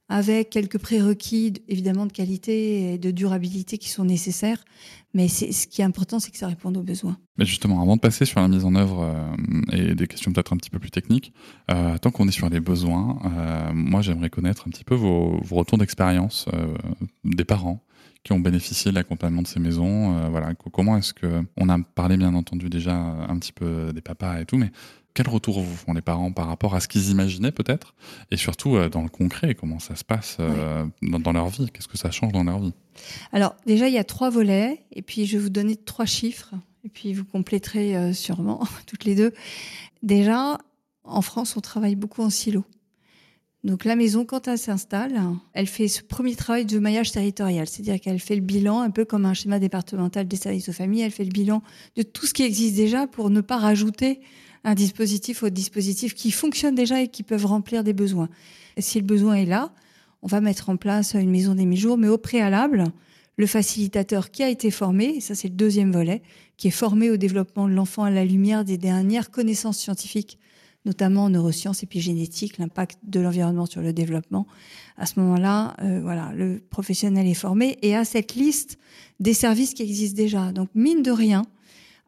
[0.09, 4.64] avec quelques prérequis évidemment de qualité et de durabilité qui sont nécessaires.
[5.12, 7.18] Mais ce qui est important, c'est que ça réponde aux besoins.
[7.37, 10.53] Mais justement, avant de passer sur la mise en œuvre euh, et des questions peut-être
[10.53, 11.33] un petit peu plus techniques,
[11.72, 15.40] euh, tant qu'on est sur les besoins, euh, moi j'aimerais connaître un petit peu vos,
[15.50, 16.46] retours d'expérience
[17.24, 17.83] des parents
[18.22, 20.31] qui ont bénéficié de l'accompagnement de ces maisons.
[20.31, 24.40] voilà, comment est-ce que on a parlé bien entendu déjà un petit peu des papas
[24.40, 24.70] et tout, mais
[25.14, 27.94] quel retour vous font les parents par rapport à ce qu'ils imaginaient peut-être?
[28.33, 31.70] Et surtout euh, dans le concret, comment ça se passe euh, dans, leur vie?
[31.72, 32.72] Qu'est-ce que ça change dans leur vie?
[33.33, 36.50] Alors déjà, il y a trois volets, et puis je vais vous donner trois chiffres,
[36.85, 39.33] et puis vous compléterez euh, sûrement toutes les deux.
[40.03, 40.59] Déjà,
[41.05, 42.64] en France, on travaille beaucoup en silo.
[43.62, 45.18] Donc la maison, quand elle s'installe,
[45.55, 49.07] elle fait ce premier travail de maillage territorial, c'est-à-dire qu'elle fait le bilan, un peu
[49.07, 51.62] comme un schéma départemental des services aux familles, elle fait le bilan
[51.96, 54.20] de tout ce qui existe déjà pour ne pas rajouter
[54.64, 58.29] un dispositif ou dispositif qui fonctionne déjà et qui peuvent remplir des besoins.
[58.79, 59.72] si le besoin est là,
[60.22, 62.85] on va mettre en place une maison des mi-jours, mais au préalable,
[63.37, 66.22] le facilitateur qui a été formé, et ça c'est le deuxième volet,
[66.57, 70.38] qui est formé au développement de l'enfant à la lumière des dernières connaissances scientifiques
[70.85, 74.46] notamment en neurosciences épigénétiques, l'impact de l'environnement sur le développement.
[74.96, 78.79] À ce moment-là, euh, voilà, le professionnel est formé et a cette liste
[79.20, 80.53] des services qui existent déjà.
[80.53, 81.46] Donc, mine de rien,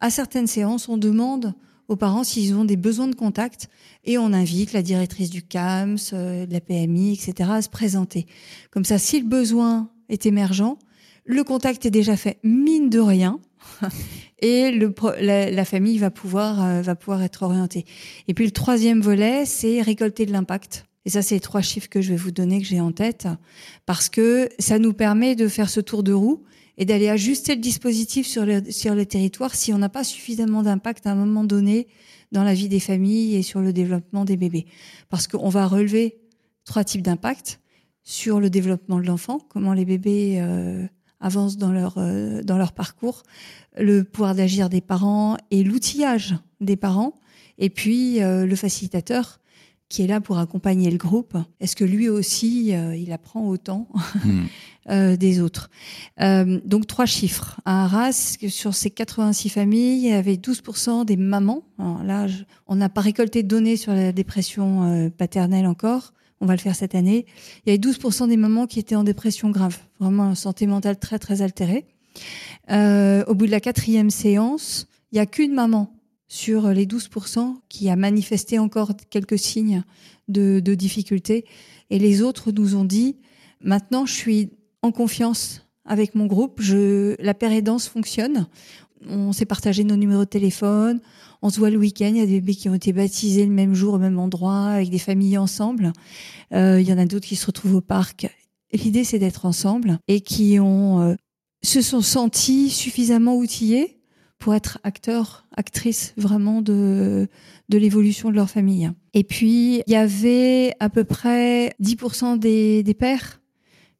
[0.00, 1.54] à certaines séances, on demande
[1.88, 3.68] aux parents s'ils ont des besoins de contact
[4.04, 7.50] et on invite la directrice du CAMS, euh, de la PMI, etc.
[7.52, 8.26] à se présenter.
[8.70, 10.78] Comme ça, si le besoin est émergent,
[11.24, 13.40] le contact est déjà fait, mine de rien,
[14.40, 17.84] et le, la, la, famille va pouvoir, euh, va pouvoir être orientée.
[18.28, 20.86] Et puis le troisième volet, c'est récolter de l'impact.
[21.04, 23.28] Et ça, c'est les trois chiffres que je vais vous donner, que j'ai en tête,
[23.86, 26.42] parce que ça nous permet de faire ce tour de roue
[26.78, 30.62] et d'aller ajuster le dispositif sur le, sur le territoire si on n'a pas suffisamment
[30.62, 31.88] d'impact à un moment donné
[32.32, 34.66] dans la vie des familles et sur le développement des bébés.
[35.08, 36.18] Parce qu'on va relever
[36.64, 37.60] trois types d'impact
[38.02, 40.86] sur le développement de l'enfant, comment les bébés euh,
[41.20, 43.22] avancent dans leur, euh, dans leur parcours,
[43.76, 47.14] le pouvoir d'agir des parents et l'outillage des parents,
[47.58, 49.40] et puis euh, le facilitateur
[49.88, 51.36] qui est là pour accompagner le groupe.
[51.60, 53.88] Est-ce que lui aussi, euh, il apprend autant
[54.24, 54.44] hmm.
[54.90, 55.70] euh, des autres
[56.20, 57.60] euh, Donc trois chiffres.
[57.64, 61.62] À Arras, sur ces 86 familles, il y avait 12% des mamans.
[61.78, 62.26] Alors là,
[62.66, 66.12] on n'a pas récolté de données sur la dépression paternelle encore.
[66.40, 67.24] On va le faire cette année.
[67.64, 71.18] Il y avait 12% des mamans qui étaient en dépression grave, vraiment santé mentale très
[71.18, 71.86] très altérée.
[72.68, 75.95] au bout de la quatrième séance, il y a qu'une maman
[76.28, 79.82] sur les 12% qui a manifesté encore quelques signes
[80.28, 81.44] de, de difficulté.
[81.90, 83.16] Et les autres nous ont dit,
[83.60, 84.50] maintenant je suis
[84.82, 88.46] en confiance avec mon groupe, je, la pérédance fonctionne.
[89.08, 91.00] On s'est partagé nos numéros de téléphone,
[91.42, 93.52] on se voit le week-end, il y a des bébés qui ont été baptisés le
[93.52, 95.92] même jour au même endroit, avec des familles ensemble.
[96.52, 98.28] Euh, il y en a d'autres qui se retrouvent au parc.
[98.72, 101.14] L'idée, c'est d'être ensemble et qui ont, euh,
[101.62, 103.95] se sont sentis suffisamment outillés
[104.38, 107.28] pour être acteur, actrice vraiment de,
[107.68, 108.90] de l'évolution de leur famille.
[109.14, 113.40] Et puis, il y avait à peu près 10% des, des pères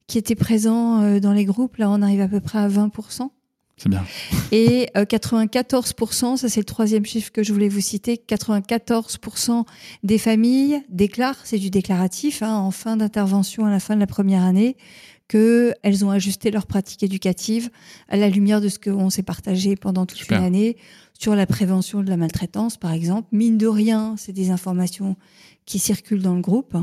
[0.06, 1.76] qui étaient présents euh, dans les groupes.
[1.78, 3.30] Là, on arrive à peu près à 20%.
[3.78, 4.04] C'est bien.
[4.52, 9.66] Et 94%, euh, ça c'est le troisième chiffre que je voulais vous citer, 94%
[10.02, 14.06] des familles déclarent, c'est du déclaratif, hein, en fin d'intervention à la fin de la
[14.06, 14.78] première année,
[15.28, 17.70] qu'elles ont ajusté leur pratique éducative
[18.08, 20.76] à la lumière de ce qu'on s'est partagé pendant toute une année
[21.18, 23.28] sur la prévention de la maltraitance, par exemple.
[23.32, 25.16] Mine de rien, c'est des informations
[25.64, 26.76] qui circulent dans le groupe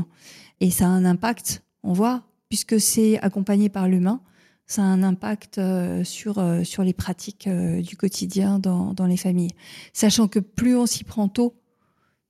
[0.60, 4.20] et ça a un impact, on voit, puisque c'est accompagné par l'humain,
[4.66, 9.06] ça a un impact euh, sur, euh, sur les pratiques euh, du quotidien dans, dans
[9.06, 9.50] les familles.
[9.92, 11.54] Sachant que plus on s'y prend tôt,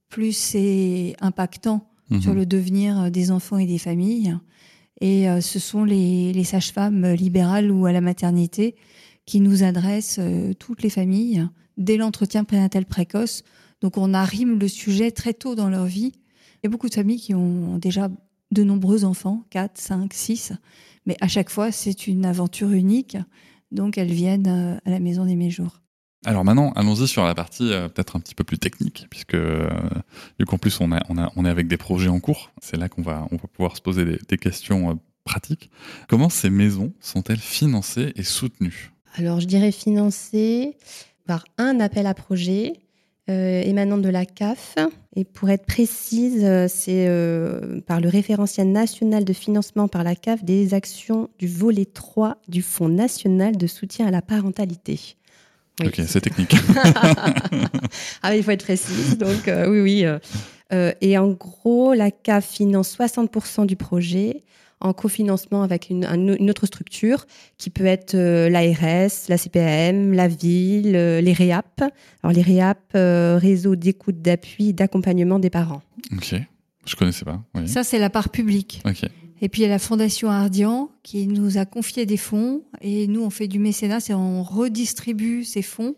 [0.09, 4.37] plus c'est impactant mmh sur le devenir des enfants et des familles.
[5.01, 8.77] Et euh, ce sont les, les sages-femmes libérales ou à la maternité
[9.27, 13.43] qui nous adressent euh, toutes les familles dès l'entretien prénatal précoce.
[13.81, 16.13] Donc on arrime le sujet très tôt dans leur vie.
[16.15, 18.09] Il y a beaucoup de familles qui ont déjà
[18.51, 20.53] de nombreux enfants, 4, 5, 6,
[21.07, 23.17] mais à chaque fois c'est une aventure unique.
[23.73, 25.84] Donc elles viennent euh, à la maison des jours.
[26.27, 29.69] Alors maintenant, allons-y sur la partie euh, peut-être un petit peu plus technique, puisque euh,
[30.39, 33.77] vu qu'en plus on, est avec des projets en cours, c'est là qu'on va, pouvoir
[33.77, 35.71] se poser des, questions euh, pratiques.
[36.09, 38.93] Comment ces maisons sont-elles financées et soutenues?
[39.17, 40.77] Alors je dirais financées
[41.27, 42.73] par un appel à projet
[43.29, 44.77] euh, émanant de la CAF.
[45.17, 47.07] Et pour être précise, c'est
[47.87, 52.63] par le référentiel national de financement par la CAF des actions du volet 3 du
[52.63, 55.17] Fonds national de soutien à la parentalité.
[55.83, 56.55] Ok, c'est technique.
[58.23, 59.17] ah, il faut être précis.
[59.17, 60.05] Donc, euh, oui, oui.
[60.05, 60.19] Euh,
[60.73, 64.45] euh, et en gros, la CAF finance 60% du projet
[64.81, 67.27] en cofinancement avec une, une, autre structure
[67.59, 71.83] qui peut être l'ARS, la CPM, la ville, les REAP.
[72.23, 72.93] Alors, les REAP,
[73.41, 75.83] réseau d'écoute, d'appui, d'accompagnement des parents.
[76.13, 76.35] Ok,
[76.87, 77.43] je connaissais pas.
[77.55, 77.67] Oui.
[77.67, 78.83] Ça, c'est la part publique.
[78.85, 79.09] Ok.
[79.45, 83.07] Et puis il y a la Fondation Ardian qui nous a confié des fonds et
[83.07, 85.97] nous on fait du mécénat, c'est on redistribue ces fonds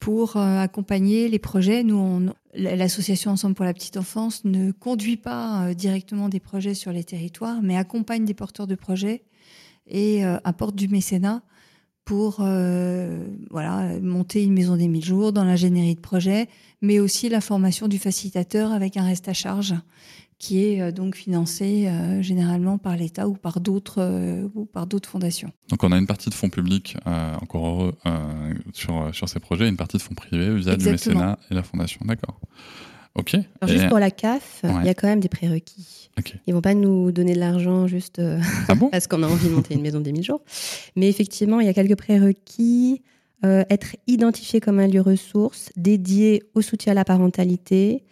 [0.00, 1.84] pour euh, accompagner les projets.
[1.84, 6.90] Nous, l'association Ensemble pour la petite enfance ne conduit pas euh, directement des projets sur
[6.90, 9.22] les territoires, mais accompagne des porteurs de projets
[9.86, 11.40] et euh, apporte du mécénat
[12.04, 12.38] pour
[13.50, 16.48] voilà monter une maison des mille jours dans l'ingénierie de projet,
[16.80, 19.76] mais aussi la formation du facilitateur avec un reste à charge
[20.42, 24.88] qui est euh, donc financé euh, généralement par l'État ou par d'autres euh, ou par
[24.88, 25.52] d'autres fondations.
[25.68, 26.96] Donc on a une partie de fonds publics,
[27.40, 27.94] encore heureux,
[28.72, 31.62] sur, sur ces projets, et une partie de fonds privés via du mécénat et la
[31.62, 32.00] fondation.
[32.04, 32.40] D'accord.
[33.14, 33.34] Ok.
[33.60, 36.10] Alors juste pour la CAF, il y a quand même des prérequis.
[36.18, 36.40] Okay.
[36.46, 38.20] Ils vont pas nous donner de l'argent juste
[38.68, 40.42] ah bon parce qu'on a envie de monter une maison des mille jours.
[40.96, 43.02] Mais effectivement, il y a quelques prérequis.
[43.44, 48.02] être identifié comme un lieu ressource dédié au soutien à la parentalité,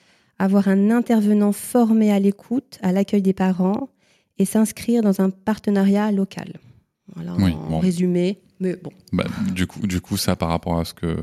[0.40, 3.90] avoir un intervenant formé à l'écoute, à l'accueil des parents
[4.38, 6.54] et s'inscrire dans un partenariat local.
[7.14, 7.78] Voilà, Oui, en bon.
[7.78, 8.38] résumé.
[8.58, 9.24] Mais bon, Bah,
[9.54, 11.16] du, coup, du coup, ça, par rapport à ce que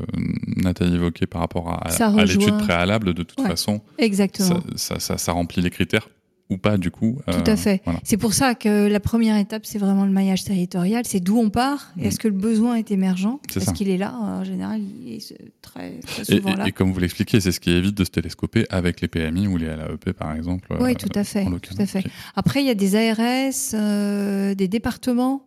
[0.58, 3.48] Nathalie évoquait, par rapport à, l'étude préalable, de toute Ouais.
[3.48, 4.62] façon, Exactement.
[4.76, 6.10] ça, ça, ça- ça remplit les critères
[6.50, 7.20] ou pas, du coup.
[7.28, 7.82] Tout euh, à fait.
[7.84, 8.00] voilà.
[8.04, 11.04] C'est pour ça que la première étape, c'est vraiment le maillage territorial.
[11.06, 11.92] C'est d'où on part.
[11.98, 12.04] Mm.
[12.06, 16.00] Est-ce que le besoin est émergent Est-ce qu'il est là En général, il est très,
[16.24, 16.68] souvent et- là.
[16.68, 19.58] et comme vous l'expliquez, c'est ce qui évite de se télescoper avec les PMI ou
[19.58, 20.74] les LAEP, par exemple.
[20.80, 21.46] Oui, euh, tout à fait.
[21.46, 22.04] Tout à fait.
[22.36, 25.44] Après, il y a des ARS, euh, des départements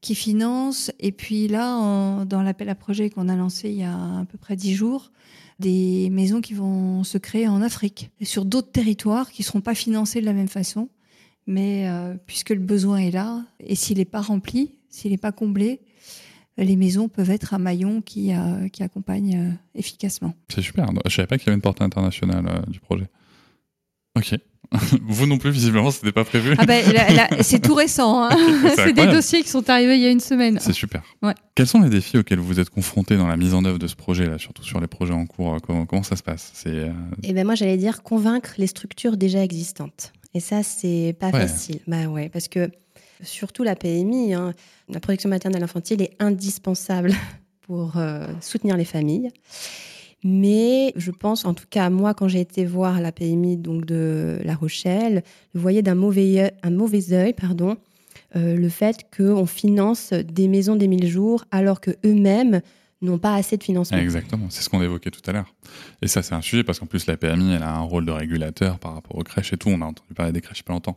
[0.00, 0.90] qui financent.
[1.00, 4.24] Et puis là, en- dans l'appel à projet qu'on a lancé il y a à
[4.30, 5.10] peu près dix jours,
[5.58, 9.60] des maisons qui vont se créer en Afrique, et sur d'autres territoires qui ne seront
[9.60, 10.88] pas financés de la même façon.
[11.46, 15.32] Mais euh, puisque le besoin est là, et s'il n'est pas rempli, s'il n'est pas
[15.32, 15.80] comblé,
[16.58, 20.34] les maisons peuvent être un maillon qui, euh, accompagne euh, efficacement.
[20.48, 20.88] C'est super.
[21.06, 23.06] Je savais pas qu'il y avait une portée internationale du projet.
[24.16, 24.34] Ok.
[25.02, 26.54] vous non plus, visiblement, c'était pas prévu.
[26.58, 28.24] Ah ben, là- là, c'est tout récent.
[28.24, 28.30] hein.
[28.74, 30.58] C'est c'est des dossiers qui sont arrivés il y a une semaine.
[30.60, 31.02] C'est super.
[31.22, 31.34] Ouais.
[31.54, 33.94] Quels sont les défis auxquels vous êtes confrontés dans la mise en œuvre de ce
[33.96, 36.50] projet-là, surtout sur les projets en cours euh, Comment, comment ça se passe?
[36.54, 36.90] C'est euh,
[37.22, 40.12] Et ben moi, j'allais dire convaincre les structures déjà existantes.
[40.34, 41.46] Et ça, c'est pas Ouais.
[41.46, 41.80] facile.
[41.86, 42.70] Bah ouais, parce que
[43.22, 44.52] surtout la PMI, hein,
[44.90, 47.12] la protection maternelle infantile est indispensable
[47.62, 49.30] pour euh, soutenir les familles.
[50.24, 54.38] Mais je pense, en tout cas, moi, quand j'ai été voir la PMI donc de
[54.44, 55.22] La Rochelle,
[55.54, 57.76] je voyais d'un mauvais, un mauvais œil pardon,
[58.34, 62.60] euh, le fait qu'on finance des maisons des mille jours alors que eux-mêmes
[63.02, 63.98] n'ont pas assez de financement.
[63.98, 65.54] Exactement, c'est ce qu'on évoquait tout à l'heure.
[66.02, 68.12] Et ça, c'est un sujet parce qu'en plus, la PMI, elle a un rôle de
[68.12, 69.68] régulateur par rapport aux crèches et tout.
[69.68, 70.96] On a entendu parler des crèches il y a pas longtemps.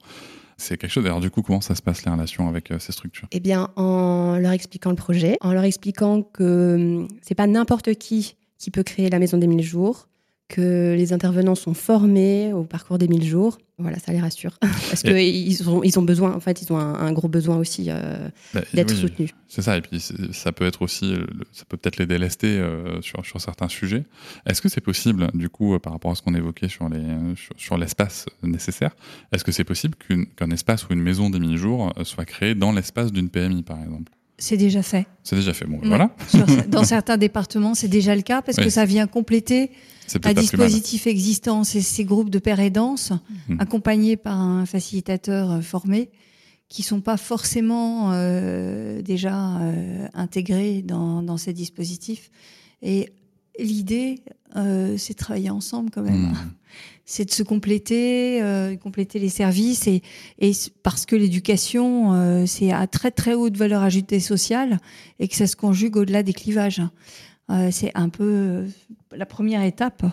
[0.57, 1.05] C'est quelque chose.
[1.05, 3.27] Alors, du coup, comment ça se passe les relations avec euh, ces structures?
[3.31, 7.93] Eh bien, en leur expliquant le projet, en leur expliquant que hum, c'est pas n'importe
[7.95, 10.07] qui qui peut créer la maison des 1000 jours,
[10.49, 13.59] que les intervenants sont formés au parcours des 1000 jours.
[13.77, 14.57] Voilà, ça les rassure.
[14.61, 17.85] Parce qu'ils ont, ils ont besoin, en fait, ils ont un, un gros besoin aussi
[17.89, 19.29] euh, Bah, d'être oui, soutenus.
[19.47, 19.77] C'est ça.
[19.77, 21.13] Et puis, ça peut être aussi,
[21.53, 24.05] ça peut peut-être les délester euh, sur, sur certains sujets.
[24.47, 27.05] Est-ce que c'est possible, du coup, euh, par rapport à ce qu'on évoquait sur les,
[27.35, 28.95] sur, sur l'espace nécessaire,
[29.31, 29.95] est-ce que c'est possible
[30.35, 33.79] qu'un espace ou une maison des mille-jours euh, soit créé dans l'espace d'une PMI, par
[33.81, 34.11] exemple?
[34.39, 35.05] C'est déjà fait.
[35.23, 35.65] C'est déjà fait.
[35.65, 35.87] Bon, Ouais.
[35.87, 36.09] voilà.
[36.69, 38.63] Dans certains départements, c'est déjà le cas parce Oui.
[38.63, 39.71] que ça vient compléter
[40.23, 41.63] un dispositif existant.
[41.63, 43.11] C'est ces groupes de pères aidance
[43.49, 43.57] Mhm.
[43.59, 46.09] accompagnés par un facilitateur euh, formé
[46.69, 52.29] qui sont pas forcément euh, déjà euh, intégrés dans, dans ces dispositifs.
[52.81, 53.09] Et
[53.63, 54.19] l'idée,
[54.55, 56.29] euh, c'est de travailler ensemble quand même.
[56.29, 56.33] Mhm.
[57.05, 60.01] c'est de se compléter, euh, compléter les services et,
[60.83, 64.79] parce que l'éducation euh, c'est à très très haute valeur ajoutée sociale
[65.19, 66.81] et que ça se conjugue au-delà des clivages.
[67.49, 68.67] Euh, c'est un peu euh,
[69.11, 70.03] la première étape,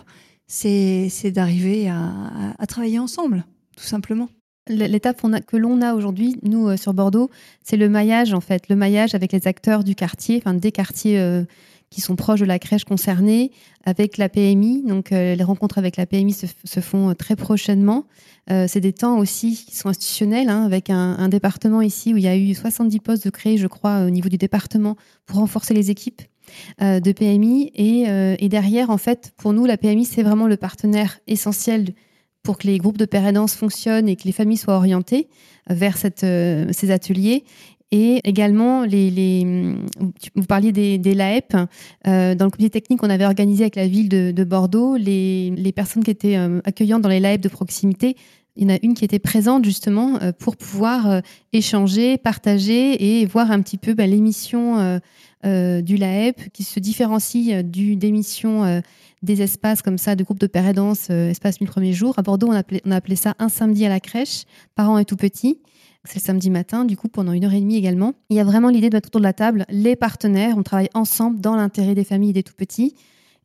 [0.47, 4.29] c'est d'arriver à, à- à travailler ensemble, tout simplement.
[4.69, 7.29] L'étape que l'on a aujourd'hui, nous, euh, sur Bordeaux,
[7.63, 8.67] c'est le maillage, en fait.
[8.69, 11.43] Le maillage avec les acteurs du quartier, enfin, des quartiers euh,
[11.89, 13.51] qui sont proches de la crèche concernée,
[13.85, 14.83] avec la PMI.
[14.85, 18.05] Donc, euh, les rencontres avec la PMI se, font euh, très prochainement.
[18.51, 22.23] Euh, c'est des temps aussi qui sont institutionnels, hein, avec un, département ici où il
[22.23, 25.73] y a eu 70 postes de créés, je crois, au niveau du département, pour renforcer
[25.73, 26.21] les équipes
[26.79, 27.71] de PMI.
[27.75, 31.93] Et, derrière, en fait, pour nous, la PMI, c'est vraiment le partenaire essentiel
[32.43, 35.27] pour que les groupes de père aidance fonctionnent et que les familles soient orientées
[35.69, 37.43] vers ces ateliers.
[37.91, 41.55] Et également, vous parliez des, LAEP.
[42.05, 45.71] Euh, dans le comité technique qu'on avait organisé avec la ville de, de Bordeaux, les,
[45.73, 48.17] personnes qui étaient euh, accueillantes dans les LAEP de proximité,
[48.57, 51.21] il y en a une qui était présente justement euh, pour pouvoir
[51.53, 54.99] échanger, partager et voir un petit peu bah, l'émission
[55.43, 58.81] du LAEP qui se différencie du, des missions euh,
[59.23, 62.17] des espaces comme ça, de groupes de père euh, espace 1000 premiers jours.
[62.17, 64.43] À Bordeaux, on appelait, on appelait ça un samedi à la crèche,
[64.75, 65.59] parents et tout petits.
[66.07, 68.13] C'est le samedi matin, du coup, pendant une heure et demie également.
[68.29, 70.57] Il y a vraiment l'idée de mettre autour de la table les partenaires.
[70.57, 72.95] On travaille ensemble dans l'intérêt des familles et des tout petits.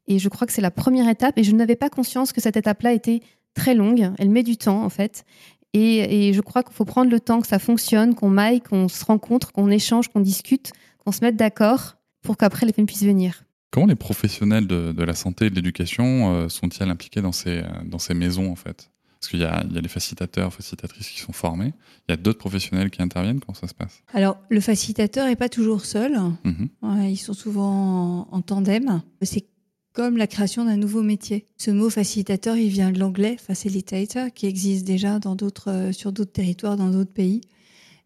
[0.07, 1.39] Et je crois que c'est la première étape.
[1.39, 3.21] Et je n'avais pas conscience que cette étape-là était
[3.55, 4.13] très longue.
[4.17, 5.25] Elle met du temps, en fait.
[5.73, 8.87] Et, et je crois qu'il faut prendre le temps que ça fonctionne, qu'on maille, qu'on
[8.87, 10.73] se rencontre, qu'on échange, qu'on discute,
[11.05, 13.43] qu'on se mette d'accord pour qu'après les familles puissent venir.
[13.73, 17.59] Comment les professionnels de, de la santé et de l'éducation euh, sont-ils impliqués dans ces,
[17.59, 18.92] euh, dans ces maisons, en fait?
[19.23, 21.73] Parce qu'il y a, il y a les facilitateurs, facilitatrices qui sont formés.
[22.09, 23.39] Il y a d'autres professionnels qui interviennent.
[23.39, 24.03] Comment ça se passe?
[24.13, 26.19] Alors, le facilitateur est pas toujours seul.
[26.43, 26.69] Mhm.
[26.83, 29.01] Ouais, ils sont souvent en, en tandem.
[29.23, 29.45] C'est
[29.93, 31.47] comme la création d'un nouveau métier.
[31.57, 36.11] Ce mot facilitateur, il vient de l'anglais facilitator, qui existe déjà dans d'autres, euh, sur
[36.11, 37.43] d'autres territoires, dans d'autres pays,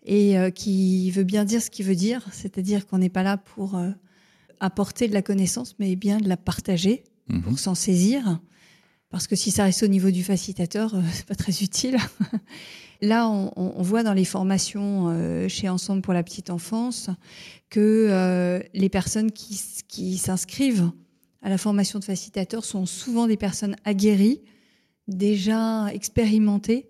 [0.04, 3.38] et euh, qui veut bien dire ce qu'il veut dire, c'est-à-dire qu'on n'est pas là
[3.38, 3.88] pour euh,
[4.60, 7.40] apporter de la connaissance, mais bien de la partager, Mhm.
[7.42, 8.38] pour s'en saisir.
[9.16, 11.96] Parce que si ça reste au niveau du facilitateur, euh, c'est pas très utile.
[13.00, 17.08] Là, on, voit dans les formations euh, chez Ensemble pour la petite enfance
[17.70, 20.90] que euh, les personnes qui s'inscrivent
[21.40, 24.42] à la formation de facilitateur sont souvent des personnes aguerries,
[25.08, 26.86] déjà expérimentées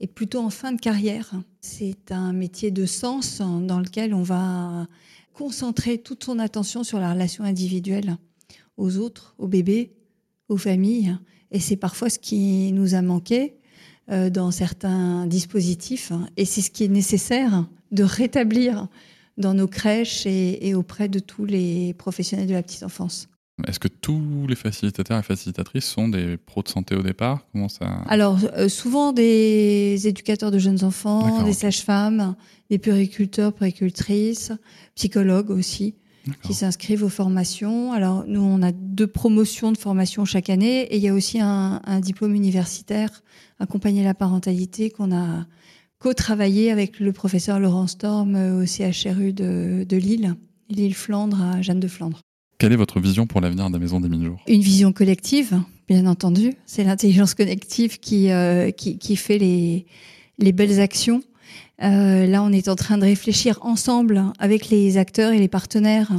[0.00, 1.32] et plutôt en fin de carrière.
[1.62, 4.86] C'est un métier de sens dans lequel on va
[5.32, 8.18] concentrer toute son attention sur la relation individuelle
[8.76, 9.94] aux autres, aux bébés,
[10.50, 11.16] aux familles.
[11.52, 13.54] Et c'est parfois ce qui nous a manqué
[14.10, 16.12] euh, dans certains dispositifs.
[16.36, 18.88] Et c'est ce qui est nécessaire de rétablir
[19.36, 23.28] dans nos crèches et, auprès de tous les professionnels de la petite enfance.
[23.66, 27.46] Est-ce que tous les facilitateurs et facilitatrices sont des pros de santé au départ?
[27.52, 27.86] Comment ça?
[28.08, 32.34] Alors, euh, souvent des éducateurs de jeunes enfants, des sages-femmes,
[32.70, 34.52] des puriculteurs, puricultrices,
[34.94, 35.94] psychologues aussi,
[36.42, 37.92] qui s'inscrivent aux formations.
[37.92, 41.40] Alors, nous, on a deux promotions de formation chaque année et il y a aussi
[41.40, 43.22] un, un diplôme universitaire,
[43.58, 45.46] accompagner la parentalité, qu'on a
[45.98, 50.34] co-travaillé avec le professeur Laurent Storm au CHRU de, de Lille,
[50.68, 52.20] Lille Flandre à Jeanne de Flandre.
[52.58, 54.42] Quelle est votre vision pour l'avenir de la Maison des Mille Jours?
[54.46, 56.52] Une vision collective, bien entendu.
[56.66, 59.86] C'est l'intelligence collective qui, euh, qui, qui, fait les,
[60.38, 61.22] les belles actions.
[61.82, 66.12] Euh, là, on est en train de réfléchir ensemble avec les acteurs et les partenaires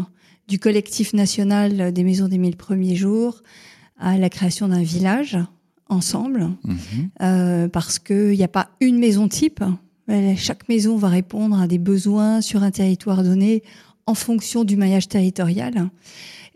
[0.47, 3.41] du collectif national des Maisons des Mille Premiers Jours
[3.99, 5.37] à la création d'un village
[5.87, 7.09] ensemble, mhm.
[7.21, 9.63] euh, parce qu'il n'y a pas une maison type.
[10.35, 13.63] Chaque maison va répondre à des besoins sur un territoire donné
[14.07, 15.89] en fonction du maillage territorial.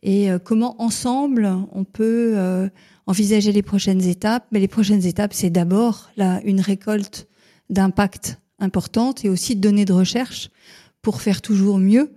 [0.04, 2.68] Et euh, comment ensemble on peut euh,
[3.08, 4.46] envisager les prochaines étapes?
[4.52, 7.28] Mais les prochaines étapes, c'est d'abord là une récolte
[7.70, 10.50] d'impact importante et aussi de données de recherche
[11.02, 12.16] pour faire toujours mieux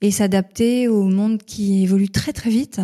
[0.00, 2.80] et s'adapter au monde qui évolue très très vite.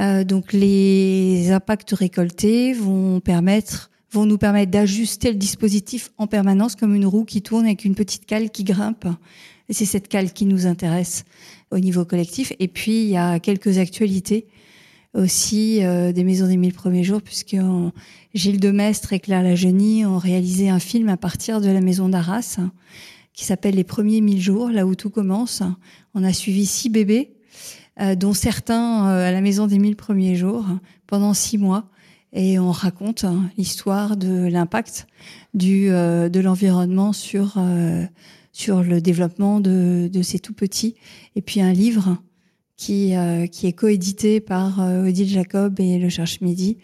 [0.00, 6.76] Euh, donc les impacts récoltés vont permettre vont nous permettre d'ajuster le dispositif en permanence
[6.76, 9.06] comme une roue qui tourne avec une petite cale qui grimpe.
[9.70, 11.24] C'est cette cale qui nous intéresse
[11.70, 12.52] au niveau collectif.
[12.58, 14.46] Et puis il y a quelques actualités
[15.14, 17.56] aussi euh, des Maisons des Mille Premiers Jours, puisque
[18.34, 22.58] Gilles Demestre et Claire Lajeunie ont réalisé un film à partir de la Maison d'Arras
[23.34, 25.62] qui s'appelle Les Premiers Mille Jours, là où tout commence.
[26.14, 27.32] On a suivi six bébés
[28.00, 30.64] euh, dont certains euh, à la maison des mille premiers jours
[31.06, 31.90] pendant six mois.
[32.32, 35.06] Et on raconte hein, l'histoire de l'impact
[35.52, 37.58] du euh, de l'environnement sur
[38.52, 40.94] sur le développement de, de ces tout petits.
[41.36, 42.16] Et puis un livre
[42.76, 43.14] qui
[43.52, 46.78] qui est coédité par Odile Jacob et le Cherche Midi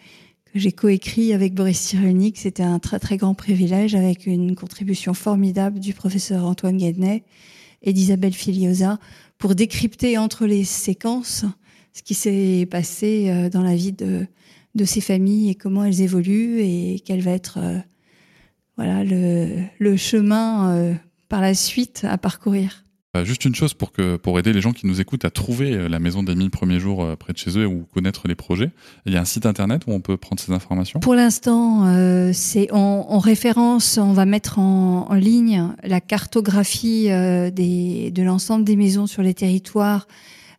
[0.53, 2.37] que j'ai coécrit avec Boris Cyrulnik.
[2.37, 7.23] C'était un très très grand privilège avec une contribution formidable du professeur Antoine Guednet
[7.81, 8.99] et d'Isabelle Filiosa
[9.37, 11.45] pour décrypter entre les séquences
[11.93, 14.25] ce qui s'est passé euh, dans la vie de,
[14.75, 17.77] de ces familles et comment elles évoluent et quel va être euh,
[18.77, 20.93] voilà le, le chemin euh,
[21.27, 22.85] par la suite à parcourir.
[23.17, 25.73] Euh, juste une chose pour, que, pour aider les gens qui nous écoutent à trouver
[25.73, 28.35] euh, la maison des mille premiers jours euh, près de chez eux ou connaître les
[28.35, 28.69] projets.
[29.07, 30.99] Il y a un site internet où on peut prendre ces informations?
[30.99, 38.11] Pour l'instant, euh, c'est en, référence, on va mettre en, en ligne la cartographie des,
[38.11, 40.07] de l'ensemble des maisons sur les territoires,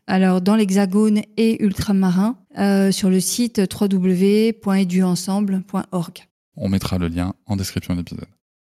[0.09, 6.27] alors dans l'Hexagone et ultramarin, euh, sur le site www.eduensemble.org.
[6.57, 8.27] On mettra le lien en description de l'épisode.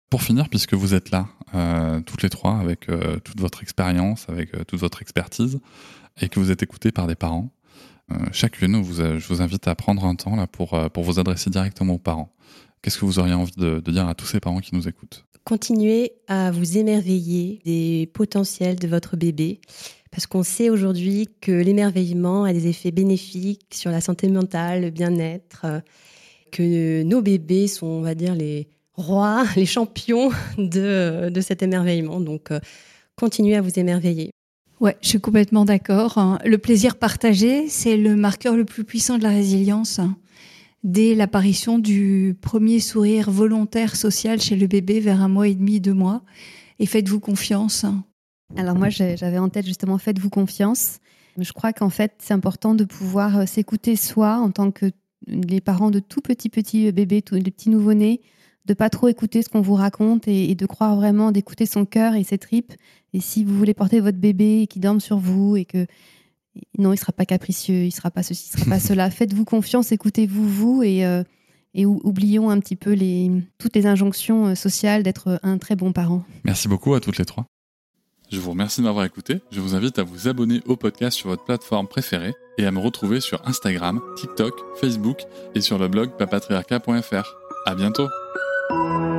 [0.10, 4.26] Pour finir, puisque vous êtes là, euh, toutes les trois, avec euh, toute votre expérience,
[4.28, 5.60] avec euh, toute votre expertise,
[6.20, 7.52] et que vous êtes écoutés par des parents,
[8.32, 11.94] chacune, vous, je vous invite à prendre un temps là pour, pour vous adresser directement
[11.94, 12.34] aux parents.
[12.82, 15.26] Qu'est-ce que vous auriez envie de, de dire à tous ces parents qui nous écoutent?
[15.44, 19.62] Continuez à vous émerveiller des potentiels de votre bébé,
[20.10, 24.90] parce qu'on sait aujourd'hui que l'émerveillement a des effets bénéfiques sur la santé mentale, le
[24.90, 25.68] bien-être,
[26.52, 28.68] que nos bébés sont, on va dire, les
[29.00, 32.20] rois, les champions de, de cet émerveillement.
[32.20, 32.60] Donc, euh,
[33.16, 34.32] continuez à vous émerveiller.
[34.80, 36.18] Ouais, je suis complètement d'accord.
[36.18, 36.40] Hein.
[36.46, 40.00] Le plaisir partagé, c'est le marqueur le plus puissant de la résilience.
[40.84, 45.82] Dès l'apparition du premier sourire volontaire social chez le bébé vers un mois et demi,
[45.82, 46.22] deux mois.
[46.80, 47.86] Et faites-vous confiance.
[48.56, 51.00] Alors moi, j'avais en tête justement faites-vous confiance.
[51.38, 54.92] Je crois qu'en fait, c'est important de pouvoir euh, s'écouter soi en tant que
[55.28, 58.22] les parents de tout petits petits bébés, tous les petits nouveau-nés,
[58.66, 62.16] de pas trop écouter ce qu'on vous raconte et, de croire vraiment, d'écouter son cœur
[62.16, 62.74] et ses tripes.
[63.14, 65.88] Et si vous voulez porter votre bébé et qu'il dorme sur vous et que
[66.78, 69.10] non, il sera pas capricieux, il sera pas ceci, il sera pas cela.
[69.10, 71.24] Faites-vous confiance, écoutez-vous vous et, euh,
[71.74, 75.92] et oublions un petit peu les, toutes les injonctions euh, sociales d'être un très bon
[75.92, 76.24] parent.
[76.44, 77.46] Merci beaucoup à toutes les trois.
[78.32, 79.42] Je vous remercie de m'avoir écouté.
[79.52, 82.80] Je vous invite à vous abonner au podcast sur votre plateforme préférée et à me
[82.80, 85.22] retrouver sur Instagram, TikTok, Facebook
[85.56, 87.36] et sur le blog papatriarca.fr.
[87.66, 88.08] À bientôt!
[88.70, 89.19] Música